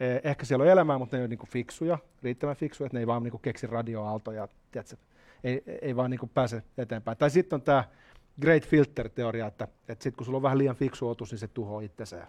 ehkä 0.00 0.46
siellä 0.46 0.62
on 0.62 0.68
elämää, 0.68 0.98
mutta 0.98 1.16
ne 1.16 1.20
ei 1.20 1.22
ole 1.22 1.28
niin 1.28 1.38
kuin 1.38 1.50
fiksuja, 1.50 1.98
riittävän 2.22 2.56
fiksuja, 2.56 2.86
että 2.86 2.96
ne 2.96 3.00
ei 3.00 3.06
vaan 3.06 3.22
niin 3.22 3.30
kuin 3.30 3.42
keksi 3.42 3.66
radioaaltoja, 3.66 4.48
tiedätkö, 4.70 4.96
ei, 5.44 5.62
ei 5.82 5.96
vaan 5.96 6.10
niin 6.10 6.20
kuin 6.20 6.30
pääse 6.34 6.62
eteenpäin. 6.78 7.18
Tai 7.18 7.30
sitten 7.30 7.56
on 7.56 7.62
tämä 7.62 7.84
Great 8.40 8.66
Filter-teoria, 8.66 9.46
että, 9.46 9.68
että 9.88 10.02
sitten 10.02 10.16
kun 10.16 10.24
sulla 10.24 10.36
on 10.36 10.42
vähän 10.42 10.58
liian 10.58 10.76
fiksu 10.76 11.08
otus, 11.08 11.30
niin 11.30 11.38
se 11.38 11.48
tuhoaa 11.48 11.80
itsensä 11.80 12.16
ja 12.16 12.26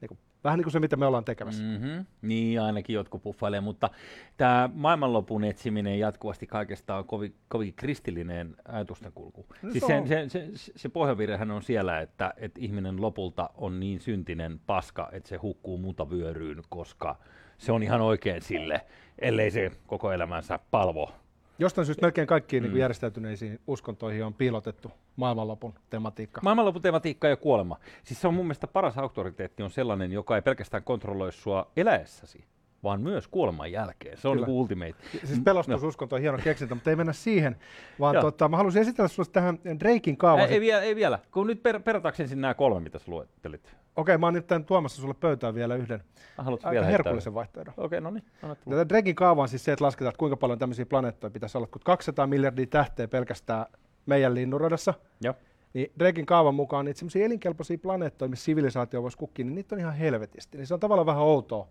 niin 0.00 0.08
kuin 0.08 0.18
Vähän 0.44 0.58
niin 0.58 0.64
kuin 0.64 0.72
se, 0.72 0.80
mitä 0.80 0.96
me 0.96 1.06
ollaan 1.06 1.24
tekemässä. 1.24 1.62
Mm-hmm. 1.62 2.06
Niin, 2.22 2.60
ainakin 2.60 2.94
jotkut 2.94 3.22
puffailee, 3.22 3.60
mutta 3.60 3.90
tämä 4.36 4.70
maailmanlopun 4.74 5.44
etsiminen 5.44 5.98
jatkuvasti 5.98 6.46
kaikesta 6.46 6.96
on 6.96 7.04
kovin, 7.04 7.34
kovin 7.48 7.74
kristillinen 7.74 8.56
ajatustenkulku. 8.68 9.46
No 9.62 9.70
siis 9.70 9.86
se 9.86 10.02
se, 10.06 10.22
on- 10.22 10.30
se, 10.30 10.48
se, 10.54 10.88
pohjavirrehän 10.88 11.50
on 11.50 11.62
siellä, 11.62 12.00
että, 12.00 12.34
että 12.36 12.60
ihminen 12.60 13.00
lopulta 13.00 13.50
on 13.54 13.80
niin 13.80 14.00
syntinen 14.00 14.60
paska, 14.66 15.08
että 15.12 15.28
se 15.28 15.36
hukkuu 15.36 15.78
muuta 15.78 16.10
vyöryyn, 16.10 16.62
koska 16.68 17.18
se 17.58 17.72
on 17.72 17.82
ihan 17.82 18.00
oikein 18.00 18.42
sille, 18.42 18.80
ellei 19.18 19.50
se 19.50 19.70
koko 19.86 20.12
elämänsä 20.12 20.58
palvo. 20.70 21.12
Jostain 21.58 21.86
syystä 21.86 22.06
melkein 22.06 22.26
kaikkiin 22.26 22.62
Mm. 22.62 22.68
niin 22.68 22.78
järjestäytyneisiin 22.80 23.60
uskontoihin 23.66 24.24
on 24.24 24.34
piilotettu 24.34 24.90
maailmanlopun 25.16 25.74
tematiikka. 25.90 26.40
Maailmanlopun 26.44 26.82
tematiikka 26.82 27.28
ja 27.28 27.36
kuolema. 27.36 27.76
Siis 28.04 28.20
se 28.20 28.28
on 28.28 28.34
mun 28.34 28.44
mielestä 28.46 28.66
paras 28.66 28.98
auktoriteetti 28.98 29.62
on 29.62 29.70
sellainen, 29.70 30.12
joka 30.12 30.36
ei 30.36 30.42
pelkästään 30.42 30.82
kontrolloi 30.82 31.32
sua 31.32 31.70
eläessäsi, 31.76 32.44
vaan 32.84 33.00
myös 33.00 33.28
kuoleman 33.28 33.72
jälkeen. 33.72 34.16
Se 34.18 34.28
on 34.28 34.34
Kyllä. 34.34 34.46
niin 34.46 34.56
ultimate. 34.56 34.94
Siis 35.24 35.40
pelastususkonto 35.44 36.16
on 36.16 36.22
hieno 36.22 36.38
keksintö, 36.38 36.74
mutta 36.74 36.90
ei 36.90 36.96
mennä 36.96 37.12
siihen, 37.12 37.56
vaan 38.00 38.14
Joo. 38.14 38.22
tota, 38.22 38.48
mä 38.48 38.56
haluaisin 38.56 38.82
esitellä 38.82 39.08
sinulle 39.08 39.30
tähän 39.32 39.58
Drakein 39.80 40.16
kaavan. 40.16 40.44
Ei, 40.44 40.54
ei, 40.54 40.60
vielä, 40.60 40.82
ei 40.82 40.96
vielä, 40.96 41.18
kun 41.30 41.46
nyt 41.46 41.62
per, 41.62 41.80
perataanko 41.80 42.22
ensin 42.22 42.40
nämä 42.40 42.54
kolme, 42.54 42.80
mitä 42.80 42.98
sä 42.98 43.04
luettelit. 43.08 43.76
Okei, 43.96 44.18
mä 44.18 44.26
oon 44.26 44.34
nyt 44.34 44.46
tuomassa 44.66 45.02
sulle 45.02 45.14
pöytään 45.14 45.54
vielä 45.54 45.74
yhden 45.74 46.02
Haluatko 46.38 46.68
aika 46.68 46.74
vielä 46.74 46.86
herkullisen 46.86 47.34
vaihtoehdon. 47.34 47.74
Okei, 47.76 48.00
no 48.00 48.10
niin. 48.10 48.24
Tätä 48.70 48.88
Drakein 48.88 49.16
kaava 49.16 49.42
on 49.42 49.48
siis 49.48 49.64
se, 49.64 49.72
että 49.72 49.84
lasketaan, 49.84 50.08
että 50.08 50.18
kuinka 50.18 50.36
paljon 50.36 50.58
tämmöisiä 50.58 50.86
planeettoja 50.86 51.30
pitäisi 51.30 51.58
olla, 51.58 51.66
kun 51.66 51.80
200 51.84 52.26
miljardia 52.26 52.66
tähteä 52.66 53.08
pelkästään 53.08 53.66
meidän 54.06 54.34
linnunradassa, 54.34 54.94
Joo. 55.20 55.34
niin 55.74 55.92
Drakein 55.98 56.26
kaavan 56.26 56.54
mukaan 56.54 56.84
niitä 56.84 56.98
semmoisia 56.98 57.24
elinkelpoisia 57.24 57.78
planeettoja, 57.78 58.28
missä 58.28 58.44
sivilisaatio 58.44 59.02
voisi 59.02 59.18
kukkia, 59.18 59.44
niin 59.44 59.54
niitä 59.54 59.74
on 59.74 59.78
ihan 59.78 59.94
helvetisti. 59.94 60.58
Niin 60.58 60.66
se 60.66 60.74
on 60.74 60.80
tavallaan 60.80 61.06
vähän 61.06 61.22
outoa, 61.22 61.68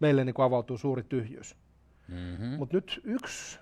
meille 0.00 0.24
niin 0.24 0.34
avautuu 0.38 0.78
suuri 0.78 1.02
tyhjyys. 1.02 1.56
Mm-hmm. 2.08 2.46
Mutta 2.48 2.76
nyt 2.76 3.00
yksi 3.04 3.58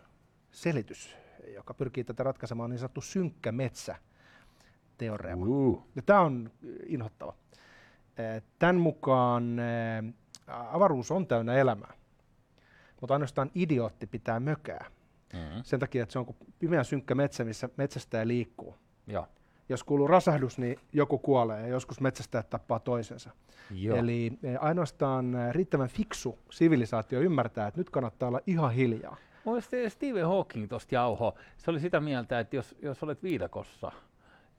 selitys, 0.50 1.16
joka 1.54 1.74
pyrkii 1.74 2.04
tätä 2.04 2.22
ratkaisemaan, 2.22 2.64
on 2.64 2.70
niin 2.70 2.78
sanottu 2.78 3.00
synkkä 3.00 3.52
metsä 3.52 3.96
teoreema. 4.98 5.46
Uh. 5.46 5.86
Ja 5.96 6.02
tämä 6.02 6.20
on 6.20 6.50
inhottava. 6.86 7.34
Tämän 8.58 8.76
mukaan 8.76 9.56
avaruus 10.46 11.10
on 11.10 11.26
täynnä 11.26 11.54
elämää, 11.54 11.94
mutta 13.00 13.14
ainoastaan 13.14 13.50
idiootti 13.54 14.06
pitää 14.06 14.40
mökää. 14.40 14.90
Mm-hmm. 15.32 15.62
Sen 15.62 15.80
takia, 15.80 16.02
että 16.02 16.12
se 16.12 16.18
on 16.18 16.26
kuin 16.26 16.36
pimeä 16.58 16.84
synkkä 16.84 17.14
metsä, 17.14 17.44
missä 17.44 17.68
metsästäjä 17.76 18.28
liikkuu. 18.28 18.76
Joo. 19.06 19.28
Jos 19.68 19.84
kuuluu 19.84 20.06
rasahdus, 20.06 20.58
niin 20.58 20.76
joku 20.92 21.18
kuolee 21.18 21.60
ja 21.60 21.68
joskus 21.68 22.00
metsästäjät 22.00 22.50
tappaa 22.50 22.78
toisensa. 22.78 23.30
Joo. 23.70 23.96
Eli 23.96 24.32
eh, 24.42 24.56
ainoastaan 24.60 25.34
eh, 25.34 25.54
riittävän 25.54 25.88
fiksu 25.88 26.38
sivilisaatio 26.50 27.20
ymmärtää, 27.20 27.66
että 27.66 27.80
nyt 27.80 27.90
kannattaa 27.90 28.28
olla 28.28 28.40
ihan 28.46 28.72
hiljaa. 28.72 29.16
Mun 29.44 29.54
mielestä 29.54 29.88
Stephen 29.88 30.26
Hawking 30.26 30.68
tuosta 30.68 30.94
jauho, 30.94 31.34
se 31.56 31.70
oli 31.70 31.80
sitä 31.80 32.00
mieltä, 32.00 32.40
että 32.40 32.56
jos, 32.56 32.76
jos 32.82 33.02
olet 33.02 33.22
viidakossa 33.22 33.92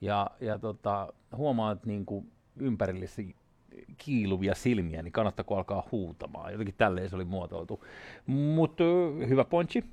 ja, 0.01 0.31
ja 0.39 0.59
tota, 0.59 1.13
huomaat 1.35 1.85
niin 1.85 2.05
kuin 2.05 2.31
ympärillesi 2.57 3.35
kiiluvia 3.97 4.55
silmiä, 4.55 5.01
niin 5.01 5.11
kannattaako 5.11 5.57
alkaa 5.57 5.87
huutamaan. 5.91 6.51
Jotenkin 6.51 6.75
tälleen 6.77 7.09
se 7.09 7.15
oli 7.15 7.25
muotoiltu. 7.25 7.85
Mutta 8.25 8.83
hyvä 9.27 9.45
pointsi. 9.45 9.83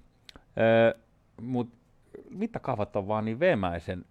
Mutta 1.41 1.77
mittakaavat 2.31 2.97
on 2.97 3.09
vaan 3.09 3.25
niin 3.25 3.41
veemäisen. 3.41 4.05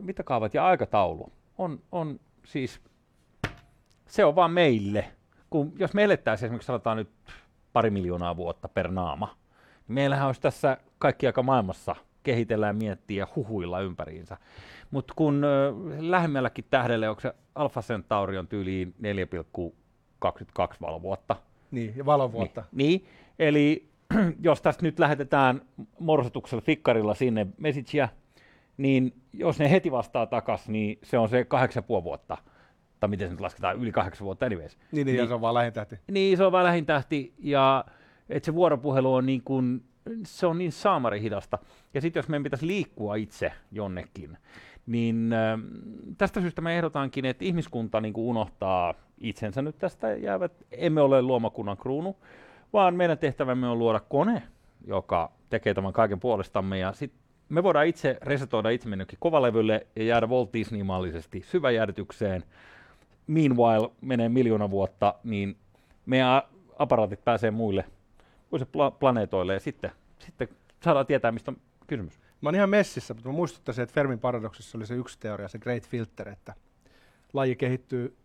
Mittakaavat 0.00 0.54
ja 0.54 0.66
aikataulu 0.66 1.32
on, 1.58 1.80
on 1.92 2.20
siis, 2.44 2.80
se 4.06 4.24
on 4.24 4.34
vaan 4.36 4.50
meille. 4.50 5.04
Kun, 5.50 5.72
jos 5.78 5.94
me 5.94 6.04
elettäisiin 6.04 6.46
esimerkiksi 6.46 6.66
sanotaan 6.66 6.96
nyt 6.96 7.10
pari 7.72 7.90
miljoonaa 7.90 8.36
vuotta 8.36 8.68
per 8.68 8.90
naama, 8.90 9.26
niin 9.88 9.94
meillähän 9.94 10.26
olisi 10.26 10.40
tässä 10.40 10.76
kaikki 10.98 11.26
aika 11.26 11.42
maailmassa 11.42 11.96
kehitellään, 12.22 12.76
miettiä 12.76 13.26
huhuilla 13.36 13.80
ympäriinsä. 13.80 14.36
Mutta 14.90 15.12
kun 15.16 15.44
ö, 15.44 15.72
lähemmälläkin 15.98 16.64
tähdelle, 16.70 17.08
onko 17.08 17.20
se 17.20 17.32
Alpha 17.54 17.82
Centauri 17.82 18.38
on 18.38 18.48
tyyliin 18.48 18.94
4,22 19.02 20.76
valovuotta, 20.80 21.36
Niin, 21.70 21.92
ja 21.96 22.06
valovuotta. 22.06 22.64
niin, 22.72 22.88
niin, 23.00 23.08
eli 23.38 23.88
jos 24.40 24.62
tästä 24.62 24.82
nyt 24.82 24.98
lähetetään 24.98 25.62
morsotuksella 25.98 26.62
fikkarilla 26.62 27.14
sinne 27.14 27.46
messagea, 27.58 28.08
niin 28.78 29.22
jos 29.32 29.58
ne 29.58 29.70
heti 29.70 29.92
vastaa 29.92 30.26
takas, 30.26 30.68
niin 30.68 30.98
se 31.02 31.18
on 31.18 31.28
se 31.28 31.44
kahdeksan 31.44 31.84
puoli 31.84 32.04
vuotta. 32.04 32.36
Tai 33.00 33.08
miten 33.08 33.28
se 33.28 33.32
nyt 33.32 33.40
lasketaan, 33.40 33.76
yli 33.76 33.92
kahdeksan 33.92 34.24
vuotta 34.24 34.46
anyways. 34.46 34.78
Niin, 34.92 35.06
niin, 35.06 35.16
ja 35.16 35.26
se 35.26 35.34
on 35.34 35.40
vaan 35.40 35.54
lähintähti. 35.54 35.96
Niin, 36.10 36.36
se 36.36 36.44
on 36.44 36.52
vähän 36.52 36.66
lähintähti 36.66 37.34
ja 37.38 37.84
että 38.28 38.46
se 38.46 38.54
vuoropuhelu 38.54 39.14
on 39.14 39.26
niin 39.26 39.42
kuin, 39.44 39.84
se 40.22 40.46
on 40.46 40.58
niin 40.58 40.72
saamari 40.72 41.20
hidasta. 41.20 41.58
Ja 41.94 42.00
sitten 42.00 42.20
jos 42.20 42.28
meidän 42.28 42.42
pitäisi 42.42 42.66
liikkua 42.66 43.14
itse 43.14 43.52
jonnekin, 43.72 44.38
niin 44.86 45.32
äh, 45.32 45.58
tästä 46.18 46.40
syystä 46.40 46.62
me 46.62 46.76
ehdotankin, 46.76 47.24
että 47.24 47.44
ihmiskunta 47.44 48.00
niin 48.00 48.14
unohtaa 48.16 48.94
itsensä 49.18 49.62
nyt 49.62 49.78
tästä 49.78 50.12
jäävät. 50.12 50.52
Emme 50.72 51.00
ole 51.00 51.22
luomakunnan 51.22 51.76
kruunu, 51.76 52.16
vaan 52.72 52.94
meidän 52.94 53.18
tehtävämme 53.18 53.68
on 53.68 53.78
luoda 53.78 54.00
kone, 54.00 54.42
joka 54.86 55.32
tekee 55.50 55.74
tämän 55.74 55.92
kaiken 55.92 56.20
puolestamme 56.20 56.78
ja 56.78 56.92
sitten 56.92 57.27
me 57.48 57.62
voidaan 57.62 57.86
itse 57.86 58.18
resetoida 58.22 58.70
itsemme 58.70 58.94
jonnekin 58.94 59.18
kovalevylle 59.20 59.86
ja 59.96 60.04
jäädä 60.04 60.26
Walt 60.26 60.52
Disney-mallisesti 60.52 61.44
syväjärjetykseen. 61.46 62.44
Meanwhile 63.26 63.90
menee 64.00 64.28
miljoona 64.28 64.70
vuotta, 64.70 65.14
niin 65.24 65.56
meidän 66.06 66.42
aparaatit 66.78 67.24
pääsee 67.24 67.50
muille, 67.50 67.84
muille 68.50 68.66
pla- 68.66 68.96
planeetoille 68.98 69.54
ja 69.54 69.60
sitten, 69.60 69.90
sitten 70.18 70.48
saadaan 70.84 71.06
tietää, 71.06 71.32
mistä 71.32 71.50
on 71.50 71.56
kysymys. 71.86 72.20
Mä 72.40 72.48
oon 72.48 72.54
ihan 72.54 72.70
messissä, 72.70 73.14
mutta 73.14 73.28
mä 73.28 73.34
muistuttaisin, 73.34 73.82
että 73.82 73.94
Fermin 73.94 74.18
paradoksissa 74.18 74.78
oli 74.78 74.86
se 74.86 74.94
yksi 74.94 75.18
teoria, 75.20 75.48
se 75.48 75.58
Great 75.58 75.88
Filter, 75.88 76.28
että 76.28 76.54
laji 77.32 77.56
kehittyy 77.56 78.16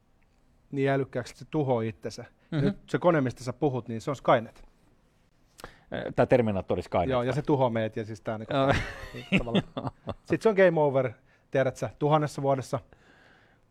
niin 0.72 0.90
älykkääksi, 0.90 1.32
että 1.32 1.40
se 1.40 1.52
tuhoaa 1.52 1.82
itsensä. 1.82 2.22
Mm-hmm. 2.22 2.58
Mhm. 2.58 2.66
Nyt 2.66 2.90
se 2.90 3.00
kone, 3.00 3.22
mistä 3.22 3.44
sä 3.44 3.54
puhut, 3.54 3.88
niin 3.88 4.02
se 4.02 4.10
on 4.10 4.16
Skynet. 4.16 4.73
Tämä 6.16 6.26
Terminator 6.26 6.82
Skynet. 6.82 7.10
Joo, 7.10 7.24
ja 7.24 7.34
se 7.34 7.42
tuhoaa 7.42 7.70
meidät, 7.70 7.96
ja 7.96 8.06
siis 8.06 8.22
tää 8.22 8.40
Joo. 8.50 8.74
niin 9.14 9.26
tavallaan. 9.40 9.92
Sitten 10.20 10.42
se 10.42 10.50
on 10.50 10.56
game 10.56 10.82
over, 10.82 11.12
tiedät 11.52 11.76
sä, 11.76 11.90
tuhannessa 12.00 12.42
vuodessa. 12.42 12.80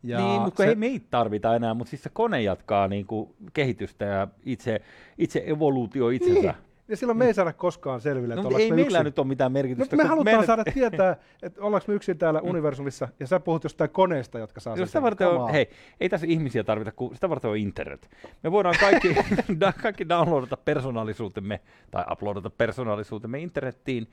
Ja 0.03 0.17
niin, 0.17 0.41
mutta 0.41 0.63
se, 0.63 0.69
ei 0.69 0.75
meitä 0.75 1.07
tarvita 1.09 1.55
enää, 1.55 1.73
mutta 1.73 1.89
siis 1.89 2.03
se 2.03 2.09
kone 2.13 2.41
jatkaa 2.41 2.87
niin 2.87 3.05
kuin 3.05 3.35
kehitystä 3.53 4.05
ja 4.05 4.27
itse, 4.45 4.81
itse 5.17 5.43
evoluutio 5.45 6.09
itsensä. 6.09 6.41
Niin, 6.41 6.55
ja 6.87 6.97
silloin 6.97 7.17
me 7.17 7.25
ei 7.25 7.33
saada 7.33 7.53
koskaan 7.53 8.01
selville, 8.01 8.33
että 8.33 8.49
No, 8.49 8.57
ei 8.57 8.69
me 8.69 8.75
meillä 8.75 8.97
yksin. 8.97 9.03
nyt 9.05 9.19
ole 9.19 9.27
mitään 9.27 9.51
No, 9.51 9.53
merkitystä. 9.53 9.95
me 9.95 10.01
kun 10.03 10.09
halutaan 10.09 10.25
meidän- 10.25 10.45
saada 10.45 10.63
tietää, 10.73 11.15
että 11.43 11.61
ollaanko 11.61 11.85
me 11.87 11.93
yksin 11.93 12.17
täällä 12.17 12.41
universumissa, 12.41 13.07
ja 13.19 13.27
sä 13.27 13.39
puhut 13.39 13.63
jostain 13.63 13.89
koneista, 13.89 14.39
jotka 14.39 14.59
saa 14.59 14.75
sen 14.75 14.87
sitä 14.87 15.01
varten 15.01 15.27
on, 15.27 15.51
hei, 15.51 15.69
ei 16.01 16.09
tässä 16.09 16.27
ihmisiä 16.29 16.63
tarvita, 16.63 16.91
kun 16.91 17.15
sitä 17.15 17.29
varten 17.29 17.51
on 17.51 17.57
internet. 17.57 18.09
Me 18.43 18.51
voidaan 18.51 18.75
kaikki, 18.79 19.15
kaikki 19.81 20.09
downloadata 20.09 20.57
persoonallisuutemme 20.57 21.59
tai 21.91 22.03
uploadata 22.11 22.49
persoonallisuutemme 22.49 23.39
internettiin 23.39 24.07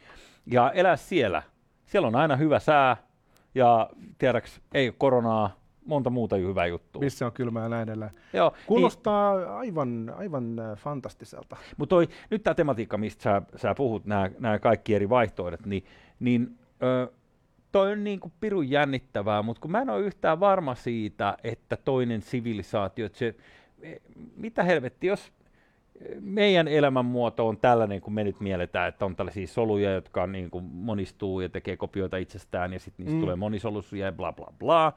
ja 0.46 0.70
elää 0.72 0.96
siellä. 0.96 1.42
Siellä 1.86 2.08
on 2.08 2.16
aina 2.16 2.36
hyvä 2.36 2.58
sää 2.58 2.96
ja 3.54 3.90
tiedäks, 4.18 4.60
ei 4.74 4.88
ole 4.88 4.94
koronaa, 4.98 5.60
monta 5.90 6.10
muuta 6.10 6.36
hyvää 6.36 6.66
juttua. 6.66 7.00
Missä 7.00 7.26
on 7.26 7.32
kylmää 7.32 7.62
ja 7.62 7.68
näin 7.68 7.88
edelleen. 7.88 8.10
Joo, 8.32 8.50
niin, 8.50 8.66
Kuulostaa 8.66 9.56
aivan, 9.56 10.12
aivan 10.16 10.58
äh, 10.58 10.78
fantastiselta. 10.78 11.56
mutta 11.76 11.96
nyt 12.30 12.42
tämä 12.42 12.54
tematiikka, 12.54 12.98
mistä 12.98 13.22
sä, 13.22 13.42
sä 13.56 13.74
puhut, 13.74 14.04
nämä 14.38 14.58
kaikki 14.58 14.94
eri 14.94 15.08
vaihtoehdot, 15.08 15.66
niin, 15.66 15.84
niin 16.20 16.58
ö, 16.82 17.12
toi 17.72 17.92
on 17.92 18.04
niin 18.04 18.20
kuin 18.20 18.32
pirun 18.40 18.70
jännittävää, 18.70 19.42
mutta 19.42 19.60
kun 19.60 19.70
mä 19.70 19.82
en 19.82 19.90
ole 19.90 20.00
yhtään 20.00 20.40
varma 20.40 20.74
siitä, 20.74 21.36
että 21.44 21.76
toinen 21.76 22.22
sivilisaatio, 22.22 23.06
että 23.06 23.18
se, 23.18 23.34
e, 23.82 23.96
mitä 24.36 24.62
helvetti, 24.62 25.06
jos 25.06 25.32
meidän 26.20 26.68
elämänmuoto 26.68 27.48
on 27.48 27.58
tällainen, 27.58 28.00
kun 28.00 28.12
me 28.12 28.24
nyt 28.24 28.40
mielletään, 28.40 28.88
että 28.88 29.04
on 29.04 29.16
tällaisia 29.16 29.46
soluja, 29.46 29.92
jotka 29.92 30.26
niin 30.26 30.50
kuin 30.50 30.64
monistuu 30.64 31.40
ja 31.40 31.48
tekee 31.48 31.76
kopioita 31.76 32.16
itsestään, 32.16 32.72
ja 32.72 32.80
sitten 32.80 33.04
niistä 33.04 33.16
mm. 33.16 33.20
tulee 33.20 33.36
monisolusuja 33.36 34.06
ja 34.06 34.12
bla 34.12 34.32
bla 34.32 34.52
bla, 34.58 34.92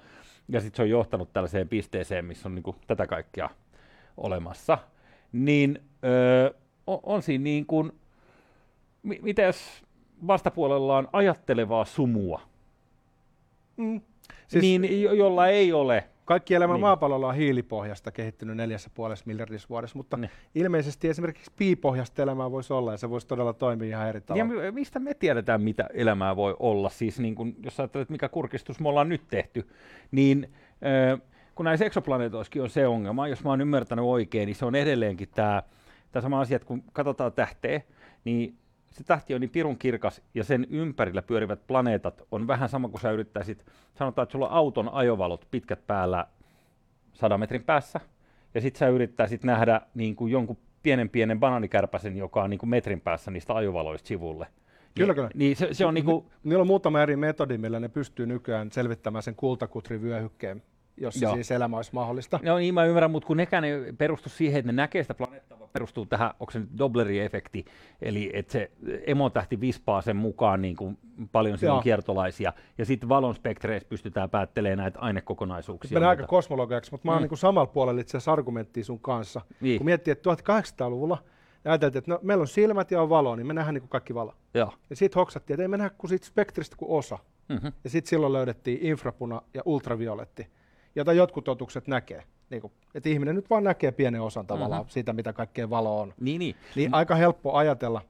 ja 0.49 0.61
sitten 0.61 0.77
se 0.77 0.81
on 0.81 0.89
johtanut 0.89 1.33
tällaiseen 1.33 1.67
pisteeseen, 1.67 2.25
missä 2.25 2.49
on 2.49 2.55
niin 2.55 2.63
kuin 2.63 2.75
tätä 2.87 3.07
kaikkea 3.07 3.49
olemassa, 4.17 4.77
niin 5.31 5.81
öö, 6.03 6.51
on, 6.87 6.99
on 7.03 7.21
siinä 7.21 7.43
niin 7.43 7.65
kuin, 7.65 7.91
mi- 9.03 9.19
mitä 9.21 9.41
jos 9.41 9.83
vastapuolella 10.27 10.97
on 10.97 11.07
ajattelevaa 11.13 11.85
sumua, 11.85 12.41
Mm. 13.77 14.01
siis, 14.47 14.61
niin, 14.61 15.01
jo, 15.01 15.13
jolla 15.13 15.47
ei 15.47 15.73
ole. 15.73 16.07
Kaikki 16.25 16.55
elämä 16.55 16.73
Niin. 16.73 16.81
maapallolla 16.81 17.27
on 17.27 17.35
hiilipohjasta 17.35 18.11
kehittynyt 18.11 18.57
neljässä 18.57 18.89
puolessa 18.93 19.25
miljardissa 19.27 19.69
vuodessa, 19.69 19.97
mutta 19.97 20.17
Niin. 20.17 20.29
ilmeisesti 20.55 21.09
esimerkiksi 21.09 21.51
piipohjasta 21.57 22.21
elämää 22.21 22.51
voisi 22.51 22.73
olla 22.73 22.91
ja 22.91 22.97
se 22.97 23.09
voisi 23.09 23.27
todella 23.27 23.53
toimia 23.53 23.87
ihan 23.97 24.09
eri 24.09 24.17
Ja 24.17 24.21
tavalla. 24.21 24.45
mi- 24.61 24.71
mistä 24.71 24.99
me 24.99 25.13
tiedetään, 25.13 25.61
mitä 25.61 25.89
elämää 25.93 26.35
voi 26.35 26.55
olla? 26.59 26.89
Siis 26.89 27.19
niin 27.19 27.35
kun, 27.35 27.55
jos 27.63 27.79
ajattelet, 27.79 28.09
mikä 28.09 28.29
kurkistus 28.29 28.79
me 28.79 28.89
ollaan 28.89 29.09
nyt 29.09 29.21
tehty, 29.29 29.67
niin 30.11 30.49
kun 31.55 31.63
näissä 31.65 31.85
eksoplaneetoissakin 31.85 32.61
on 32.61 32.69
se 32.69 32.87
ongelma, 32.87 33.27
jos 33.27 33.43
mä 33.43 33.49
oon 33.49 33.61
ymmärtänyt 33.61 34.05
oikein, 34.05 34.45
niin 34.45 34.55
se 34.55 34.65
on 34.65 34.75
edelleenkin 34.75 35.29
tämä 35.35 35.63
sama 36.19 36.41
asia, 36.41 36.55
että 36.55 36.65
kun 36.67 36.83
katsotaan 36.93 37.33
tähteä, 37.33 37.81
niin 38.25 38.57
se 38.93 39.03
tähti 39.03 39.35
on 39.35 39.41
niin 39.41 39.49
pirun 39.49 39.77
kirkas 39.77 40.21
ja 40.33 40.43
sen 40.43 40.67
ympärillä 40.69 41.21
pyörivät 41.21 41.67
planeetat 41.67 42.21
on 42.31 42.47
vähän 42.47 42.69
sama 42.69 42.89
kuin 42.89 43.01
sä 43.01 43.11
yrittäisit, 43.11 43.65
sanotaan, 43.95 44.23
että 44.23 44.31
sulla 44.31 44.47
on 44.47 44.53
auton 44.53 44.89
ajovalot 44.89 45.47
pitkät 45.51 45.87
päällä 45.87 46.25
sadan 47.13 47.39
metrin 47.39 47.63
päässä, 47.63 47.99
ja 48.53 48.61
sitten 48.61 48.79
sä 48.79 48.87
yrittäisit 48.87 49.43
nähdä 49.43 49.81
niin 49.95 50.15
kuin 50.15 50.31
jonkun 50.31 50.57
pienen 50.83 51.09
pienen 51.09 51.39
banaanikärpäsen, 51.39 52.17
joka 52.17 52.43
on 52.43 52.49
niin 52.49 52.57
kuin 52.57 52.69
metrin 52.69 53.01
päässä 53.01 53.31
niistä 53.31 53.53
ajovaloista 53.55 54.07
sivulle. 54.07 54.47
Kyllä, 54.95 55.13
kyllä. 55.13 55.29
Niin 55.33 55.55
se, 55.55 55.69
se 55.71 55.85
on 55.85 55.93
niin 55.93 56.05
kuin... 56.05 56.25
Niillä 56.43 56.61
on 56.61 56.67
muutama 56.67 57.01
eri 57.01 57.15
metodi, 57.15 57.57
millä 57.57 57.79
ne 57.79 57.89
pystyy 57.89 58.25
nykyään 58.25 58.71
selvittämään 58.71 59.23
sen 59.23 59.35
kultakutrivyöhykkeen, 59.35 60.63
jos 60.97 61.21
Joo. 61.21 61.33
siis 61.33 61.51
elämä 61.51 61.77
olisi 61.77 61.93
mahdollista. 61.93 62.39
No 62.43 62.57
niin, 62.57 62.73
mä 62.73 62.85
ymmärrän, 62.85 63.11
mutta 63.11 63.27
kun 63.27 63.37
nekään 63.37 63.63
ei 63.63 63.93
perustu 63.97 64.29
siihen, 64.29 64.59
että 64.59 64.71
ne 64.71 64.75
näkee 64.75 65.03
sitä 65.03 65.13
planeettaa, 65.13 65.32
perustuu 65.73 66.05
tähän, 66.05 66.31
onko 66.39 66.51
se 66.51 66.59
nyt 66.59 66.69
Dobleri-efekti, 66.77 67.65
eli 68.01 68.31
että 68.33 68.51
se 68.51 68.71
emotähti 69.07 69.61
vispaa 69.61 70.01
sen 70.01 70.15
mukaan 70.15 70.61
niin 70.61 70.75
kuin 70.75 70.97
paljon 71.31 71.57
siinä 71.57 71.73
on 71.73 71.83
kiertolaisia, 71.83 72.53
ja 72.77 72.85
sitten 72.85 73.09
valon 73.09 73.35
spektreissä 73.35 73.89
pystytään 73.89 74.29
päättelemään 74.29 74.77
näitä 74.77 74.99
ainekokonaisuuksia. 74.99 75.95
Mennään 75.95 76.09
aika 76.09 76.27
kosmologiaksi, 76.27 76.91
mutta 76.91 77.07
mä 77.07 77.11
oon 77.11 77.21
mm. 77.21 77.27
niin 77.29 77.37
samalla 77.37 77.67
puolella 77.67 78.01
itse 78.01 78.17
asiassa 78.17 78.33
argumenttia 78.33 78.83
sun 78.83 78.99
kanssa. 78.99 79.41
Niin. 79.61 79.79
Kun 79.79 79.85
miettii, 79.85 80.11
että 80.11 80.29
1800-luvulla 80.33 81.17
ja 81.65 81.71
ajateltiin, 81.71 81.99
että 81.99 82.11
no, 82.11 82.19
meillä 82.21 82.41
on 82.41 82.47
silmät 82.47 82.91
ja 82.91 83.01
on 83.01 83.09
valo, 83.09 83.35
niin 83.35 83.47
me 83.47 83.53
nähdään 83.53 83.73
niin 83.73 83.81
kuin 83.81 83.89
kaikki 83.89 84.15
valo. 84.15 84.33
Joo. 84.53 84.73
Ja 84.89 84.95
sitten 84.95 85.19
hoksattiin, 85.19 85.55
että 85.55 85.61
ei 85.61 85.67
me 85.67 85.77
nähdä 85.77 85.95
kuin 85.97 86.09
siitä 86.09 86.25
spektristä 86.25 86.75
kuin 86.75 86.91
osa. 86.91 87.19
Mm-hmm. 87.49 87.71
Ja 87.83 87.89
sitten 87.89 88.09
silloin 88.09 88.33
löydettiin 88.33 88.79
infrapuna 88.81 89.41
ja 89.53 89.61
ultravioletti, 89.65 90.47
jota 90.95 91.13
jotkut 91.13 91.47
otukset 91.47 91.87
näkee. 91.87 92.23
Niin 92.49 92.61
kuin, 92.61 92.73
että 92.95 93.09
ihminen 93.09 93.35
nyt 93.35 93.49
vaan 93.49 93.63
näkee 93.63 93.91
pienen 93.91 94.21
osan 94.21 94.47
tavallaan 94.47 94.81
mm-hmm. 94.81 94.91
siitä, 94.91 95.13
mitä 95.13 95.33
kaikkea 95.33 95.69
valo 95.69 96.01
on. 96.01 96.13
Niin, 96.19 96.39
niin. 96.39 96.55
niin 96.75 96.89
mm. 96.89 96.93
aika 96.93 97.15
helppo 97.15 97.53
ajatella, 97.53 98.01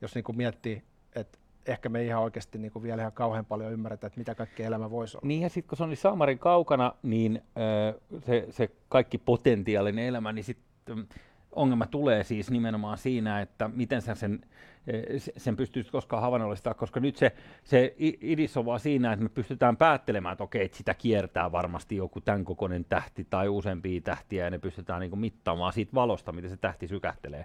jos 0.00 0.14
niin 0.14 0.24
kuin 0.24 0.36
miettii, 0.36 0.82
että 1.14 1.38
ehkä 1.66 1.88
me 1.88 2.04
ihan 2.04 2.22
oikeasti 2.22 2.58
niin 2.58 2.72
kuin 2.72 2.82
vielä 2.82 3.02
ihan 3.02 3.12
kauhean 3.12 3.44
paljon 3.44 3.72
ymmärretä, 3.72 4.06
että 4.06 4.18
mitä 4.18 4.34
kaikkea 4.34 4.66
elämä 4.66 4.90
voisi 4.90 5.16
olla. 5.16 5.26
Niin 5.26 5.42
ja 5.42 5.48
sitten 5.48 5.68
kun 5.68 5.76
se 5.76 5.82
on 5.82 5.88
niin 5.88 5.96
saamarin 5.96 6.38
kaukana, 6.38 6.92
niin 7.02 7.42
äh, 7.56 8.20
se, 8.26 8.46
se 8.50 8.70
kaikki 8.88 9.18
potentiaalinen 9.18 10.04
elämä, 10.04 10.32
niin 10.32 10.44
sitten 10.44 11.08
ongelma 11.52 11.86
tulee 11.86 12.24
siis 12.24 12.50
nimenomaan 12.50 12.98
siinä, 12.98 13.40
että 13.40 13.70
miten 13.74 14.02
sä 14.02 14.14
sen, 14.14 14.40
eh, 14.86 15.22
sen 15.36 15.56
pystyisit 15.56 15.92
koskaan 15.92 16.22
havainnollistaa, 16.22 16.74
koska 16.74 17.00
nyt 17.00 17.16
se, 17.16 17.32
se 17.64 17.94
idis 17.98 18.56
on 18.56 18.66
vaan 18.66 18.80
siinä, 18.80 19.12
että 19.12 19.22
me 19.22 19.28
pystytään 19.28 19.76
päättelemään, 19.76 20.32
että 20.32 20.44
okei, 20.44 20.64
että 20.64 20.76
sitä 20.76 20.94
kiertää 20.94 21.52
varmasti 21.52 21.96
joku 21.96 22.20
tämän 22.20 22.44
kokoinen 22.44 22.84
tähti 22.84 23.26
tai 23.30 23.48
useampia 23.48 24.00
tähtiä, 24.00 24.44
ja 24.44 24.50
ne 24.50 24.58
pystytään 24.58 25.00
niin 25.00 25.10
kuin 25.10 25.20
mittaamaan 25.20 25.72
siitä 25.72 25.94
valosta, 25.94 26.32
miten 26.32 26.50
se 26.50 26.56
tähti 26.56 26.88
sykähtelee 26.88 27.44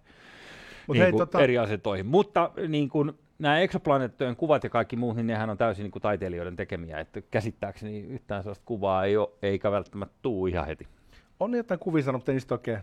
Mut 0.88 0.94
niin 0.94 1.04
hei, 1.04 1.12
tota... 1.12 1.42
eri 1.42 1.58
asetoihin. 1.58 2.06
Mutta 2.06 2.52
niin 2.68 2.90
kuin, 2.90 3.12
nämä 3.40 3.60
eksoplaneettojen 3.60 4.36
kuvat 4.36 4.64
ja 4.64 4.70
kaikki 4.70 4.96
muut, 4.96 5.16
niin 5.16 5.28
nehän 5.28 5.50
on 5.50 5.58
täysin 5.58 5.84
niin 5.84 5.92
kuin 5.92 6.02
taiteilijoiden 6.02 6.56
tekemiä, 6.56 7.00
että 7.00 7.22
käsittääkseni 7.22 8.00
yhtään 8.00 8.44
sellaista 8.44 8.66
kuvaa 8.66 9.06
ei 9.06 9.18
ole, 9.18 9.30
eikä 9.42 9.72
välttämättä 9.72 10.16
tuu 10.22 10.48
ihan 10.48 10.66
heti. 10.66 10.88
On 11.40 11.54
jotain 11.54 11.80
kuvia 11.80 12.04
sanonut, 12.04 12.20
mutta 12.20 12.32
ei 12.32 12.36
niistä 12.36 12.56
oikein 12.56 12.80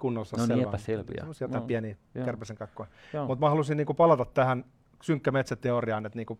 kunnossa 0.00 0.36
no 0.36 0.46
niin 0.46 0.68
epäselviä. 0.68 1.18
Semmoisia 1.18 1.48
no. 1.48 1.60
pieniä 1.60 1.96
kärpäsen 2.24 2.56
kakkoja. 2.56 2.88
Mutta 3.26 3.46
mä 3.46 3.50
halusin 3.50 3.76
niinku 3.76 3.94
palata 3.94 4.24
tähän 4.24 4.64
synkkä 5.02 5.30
metsäteoriaan, 5.30 6.06
että 6.06 6.18
niinku 6.18 6.38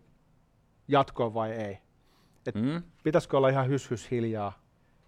jatkoa 0.87 1.33
vai 1.33 1.51
ei. 1.51 1.77
Et 2.47 2.55
mm. 2.55 2.83
Pitäisikö 3.03 3.37
olla 3.37 3.49
ihan 3.49 3.69
hys, 3.69 4.11
hiljaa, 4.11 4.59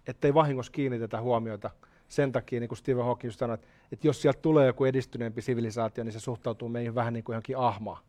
ettei 0.06 0.34
vahingossa 0.34 0.72
kiinnitetä 0.72 1.20
huomiota. 1.20 1.70
Sen 2.08 2.32
takia, 2.32 2.60
niin 2.60 2.68
kuin 2.68 2.78
Stephen 2.78 3.04
Hawking 3.04 3.32
sanoi, 3.32 3.54
että, 3.54 3.66
että 3.92 4.06
jos 4.06 4.22
sieltä 4.22 4.40
tulee 4.42 4.66
joku 4.66 4.84
edistyneempi 4.84 5.42
sivilisaatio, 5.42 6.04
niin 6.04 6.12
se 6.12 6.20
suhtautuu 6.20 6.68
meihin 6.68 6.94
vähän 6.94 7.12
niin 7.12 7.24
kuin 7.24 7.34
johonkin 7.34 7.58
ahmaa. 7.58 8.00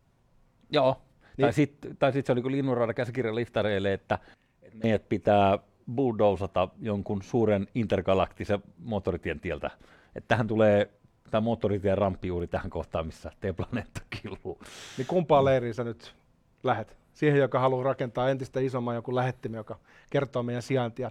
Joo. 0.70 1.02
Niin. 1.36 1.44
Tai 1.44 1.52
sitten 1.52 1.96
sit 2.12 2.26
se 2.26 2.32
oli 2.32 2.42
kuin 2.42 2.52
linnunraada 2.52 2.94
käsikirjan 2.94 3.34
liftareille, 3.34 3.92
että, 3.92 4.18
että 4.62 4.78
meidät 4.82 5.08
pitää 5.08 5.58
bulldozata 5.94 6.68
jonkun 6.80 7.22
suuren 7.22 7.66
intergalaktisen 7.74 8.62
moottoritien 8.78 9.40
tieltä 9.40 9.70
että 10.16 10.28
tähän 10.28 10.46
tulee 10.46 10.90
tämä 11.30 11.40
moottoritien 11.40 11.98
ramppi 11.98 12.28
juuri 12.28 12.46
tähän 12.46 12.70
kohtaan, 12.70 13.06
missä 13.06 13.32
T-planeetta 13.40 14.00
killuu. 14.10 14.58
Niin 14.98 15.06
kumpaan 15.06 15.44
leiriin 15.44 15.74
sä 15.74 15.84
nyt 15.84 16.14
lähet? 16.62 16.96
Siihen, 17.14 17.40
joka 17.40 17.58
haluaa 17.58 17.84
rakentaa 17.84 18.30
entistä 18.30 18.60
isomman 18.60 18.94
joku 18.94 19.14
lähettimen, 19.14 19.58
joka 19.58 19.78
kertoo 20.10 20.42
meidän 20.42 20.62
sijaintia. 20.62 21.10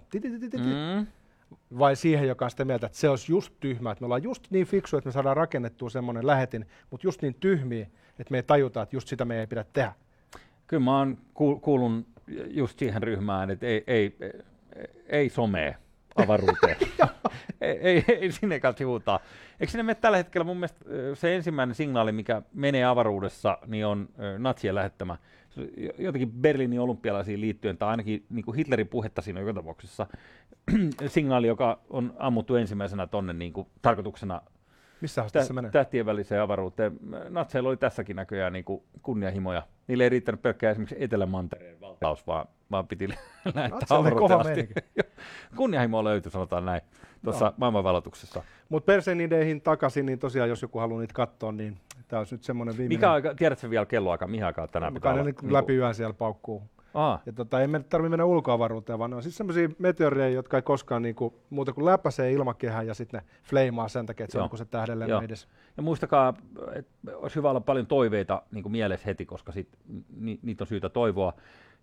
Mm. 0.54 1.06
Vai 1.78 1.96
siihen, 1.96 2.28
joka 2.28 2.44
on 2.44 2.50
sitä 2.50 2.64
mieltä, 2.64 2.86
että 2.86 2.98
se 2.98 3.08
olisi 3.08 3.32
just 3.32 3.52
tyhmä, 3.60 3.90
että 3.90 4.02
me 4.02 4.04
ollaan 4.04 4.22
just 4.22 4.50
niin 4.50 4.66
fiksu, 4.66 4.96
että 4.96 5.08
me 5.08 5.12
saadaan 5.12 5.36
rakennettua 5.36 5.90
semmoinen 5.90 6.26
lähetin, 6.26 6.66
mutta 6.90 7.06
just 7.06 7.22
niin 7.22 7.34
tyhmiä, 7.34 7.86
että 8.18 8.30
me 8.30 8.38
ei 8.38 8.42
tajuta, 8.42 8.82
että 8.82 8.96
just 8.96 9.08
sitä 9.08 9.24
me 9.24 9.40
ei 9.40 9.46
pidä 9.46 9.64
tehdä. 9.72 9.92
Kyllä 10.66 10.84
mä 10.84 10.98
oon 10.98 11.18
kuulun 11.60 12.06
just 12.46 12.78
siihen 12.78 13.02
ryhmään, 13.02 13.50
että 13.50 13.66
ei, 13.66 13.84
ei, 13.86 14.16
ei, 14.20 14.32
ei 15.08 15.28
somea 15.28 15.74
avaruuteen. 16.16 16.76
ei, 17.60 17.78
ei, 17.78 18.04
ei 18.08 18.32
sinne 18.32 18.60
kanssa 18.60 18.78
sivuutaan. 18.78 19.20
Eikö 19.60 19.70
sinne 19.70 19.82
mene 19.82 19.94
tällä 19.94 20.16
hetkellä 20.16 20.44
mun 20.44 20.56
mielestä 20.56 20.84
se 21.14 21.36
ensimmäinen 21.36 21.74
signaali, 21.74 22.12
mikä 22.12 22.42
menee 22.54 22.84
avaruudessa, 22.84 23.58
niin 23.66 23.86
on 23.86 24.08
natsien 24.38 24.74
lähettämä 24.74 25.16
jotenkin 25.98 26.32
Berliinin 26.32 26.80
olympialaisiin 26.80 27.40
liittyen, 27.40 27.78
tai 27.78 27.88
ainakin 27.88 28.26
niin 28.30 28.44
kuin 28.44 28.56
Hitlerin 28.56 28.88
puhetta 28.88 29.22
siinä 29.22 29.40
joka 29.40 29.54
tapauksessa, 29.54 30.06
signaali, 31.06 31.46
joka 31.46 31.80
on 31.90 32.14
ammuttu 32.18 32.54
ensimmäisenä 32.54 33.06
tonne 33.06 33.32
niin 33.32 33.52
kuin, 33.52 33.68
tarkoituksena 33.82 34.42
missä 35.00 35.24
tä- 35.32 35.44
se 35.44 35.52
menee? 35.52 35.70
Tähtien 35.70 36.06
väliseen 36.06 36.42
avaruuteen. 36.42 36.98
Natseilla 37.28 37.68
oli 37.68 37.76
tässäkin 37.76 38.16
näköjään 38.16 38.52
niin 38.52 38.64
kuin 38.64 38.82
kunnianhimoja. 39.02 39.62
Niille 39.86 40.04
ei 40.04 40.10
riittänyt 40.10 40.42
pelkkää 40.42 40.70
esimerkiksi 40.70 40.96
Etelämantereen 40.98 41.80
valtaus, 41.80 42.26
vaan, 42.26 42.48
vaan 42.70 42.88
piti 42.88 43.08
lähettää 43.54 43.98
avaruuteen 43.98 44.40
asti. 44.40 44.68
Kunnianhimoa 45.56 46.04
löytyi, 46.04 46.32
sanotaan 46.32 46.64
näin, 46.64 46.80
tuossa 47.24 47.44
no. 47.44 47.54
maailmanvalotuksessa. 47.56 48.42
Mutta 48.68 48.86
Persenideihin 48.86 49.60
takaisin, 49.60 50.06
niin 50.06 50.18
tosiaan 50.18 50.48
jos 50.48 50.62
joku 50.62 50.78
haluaa 50.78 51.00
niitä 51.00 51.14
katsoa, 51.14 51.52
niin 51.52 51.76
tämä 52.08 52.20
olisi 52.20 52.34
nyt 52.34 52.42
semmoinen 52.42 52.76
viimeinen. 52.76 52.98
Mikä 52.98 53.12
aika, 53.12 53.34
tiedätkö 53.34 53.70
vielä 53.70 53.86
kelloaika, 53.86 54.26
mihin 54.26 54.44
aikaan 54.44 54.68
tänään 54.68 54.94
pitää 54.94 55.12
olla? 55.12 55.24
Niin 55.24 55.52
läpi 55.52 55.74
yön 55.74 55.94
siellä 55.94 56.14
paukkuu 56.14 56.62
Aa. 56.96 57.22
Ja 57.26 57.32
tota, 57.32 57.60
ei 57.60 57.68
tarvitse 57.68 58.08
mennä 58.08 58.24
ulkoavaruuteen, 58.24 58.98
vaan 58.98 59.10
ne 59.10 59.16
on 59.16 59.22
siis 59.22 59.36
sellaisia 59.36 59.68
meteoreja, 59.78 60.28
jotka 60.28 60.56
ei 60.56 60.62
koskaan 60.62 61.02
niinku, 61.02 61.34
muuta 61.50 61.72
kuin 61.72 61.84
läpäisee 61.84 62.32
ilmakehään 62.32 62.86
ja 62.86 62.94
sitten 62.94 63.20
ne 63.20 63.26
fleimaa 63.42 63.88
sen 63.88 64.06
takia, 64.06 64.24
että 64.24 64.32
se 64.32 64.40
on 64.40 64.48
kuin 64.48 64.58
se 64.58 64.64
tähden 64.64 65.02
edes. 65.02 65.48
Ja 65.76 65.82
muistakaa, 65.82 66.34
että 66.74 66.92
olisi 67.14 67.36
hyvä 67.36 67.50
olla 67.50 67.60
paljon 67.60 67.86
toiveita 67.86 68.42
niin 68.50 68.70
mielessä 68.70 69.06
heti, 69.06 69.26
koska 69.26 69.52
sit, 69.52 69.68
ni, 70.16 70.38
niitä 70.42 70.64
on 70.64 70.68
syytä 70.68 70.88
toivoa. 70.88 71.32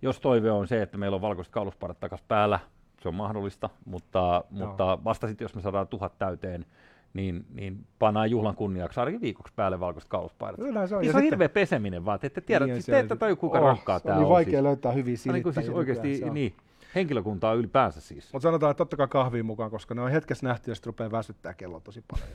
Jos 0.02 0.20
toive 0.20 0.52
on 0.52 0.68
se, 0.68 0.82
että 0.82 0.98
meillä 0.98 1.16
on 1.16 1.22
valkoiset 1.22 1.54
kaulusparat 1.54 2.00
takaisin 2.00 2.28
päällä, 2.28 2.60
se 3.04 3.10
on 3.10 3.16
mahdollista, 3.16 3.70
mutta, 3.86 4.44
mutta 4.50 4.98
vasta 5.04 5.28
sitten, 5.28 5.46
jos 5.46 5.56
me 5.56 5.62
saadaan 5.62 5.88
tuhat 5.88 6.18
täyteen, 6.18 6.66
niin, 7.14 7.46
niin 7.54 7.86
pannaan 8.00 8.32
juhlan 8.32 8.56
kunniaksi 8.56 9.00
ainakin 9.00 9.22
viikoksi 9.22 9.54
päälle 9.56 9.80
valkoiset 9.80 10.10
kauspaidat. 10.10 10.60
Kyllä 10.60 10.88
se 10.88 10.96
on. 10.96 11.02
Niin 11.02 11.12
se 11.12 11.18
on 11.18 11.24
hirveä 11.24 11.50
peseminen 11.50 12.06
vaan, 12.06 12.20
te 12.20 12.28
ette 12.28 12.42
tiedä, 12.42 12.66
niin, 12.66 12.84
te 12.86 13.00
ette 13.00 13.16
tajua 13.16 13.36
kuinka 13.36 13.60
oh, 13.60 13.66
rankkaa 13.66 14.00
tämä 14.00 14.16
on. 14.16 14.22
Niin 14.22 14.30
vaikea 14.30 14.52
siis. 14.52 14.64
löytää 14.64 14.92
hyviä 14.92 15.18
silittäjiä. 15.18 15.54
Niin 15.56 15.66
siis 15.66 15.78
oikeasti, 15.78 16.30
niin, 16.30 16.56
henkilökuntaa 16.96 17.54
ylipäänsä 17.54 18.02
siis. 18.02 18.34
Mutta 18.34 18.44
sanotaan, 18.44 18.72
että 18.72 18.78
totta 18.78 18.98
kai 18.98 19.08
kahviin 19.08 19.46
mukaan, 19.46 19.72
koska 19.72 19.96
ne 19.96 20.02
on 20.02 20.12
hetkessä 20.12 20.48
nähty 20.48 20.76
sitten 20.76 20.88
rupeaa 20.88 21.12
väsyttää 21.12 21.54
kello 21.54 21.80
tosi 21.80 22.04
paljon. 22.12 22.28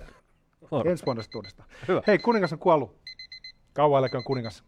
Ensi 0.90 1.06
vuonna 1.06 1.22
uudestaan. 1.34 1.68
Hei, 2.06 2.18
kuningas 2.18 2.52
on 2.52 2.58
kuollut. 2.58 2.96
Kauan 3.72 4.10
kuningas. 4.24 4.64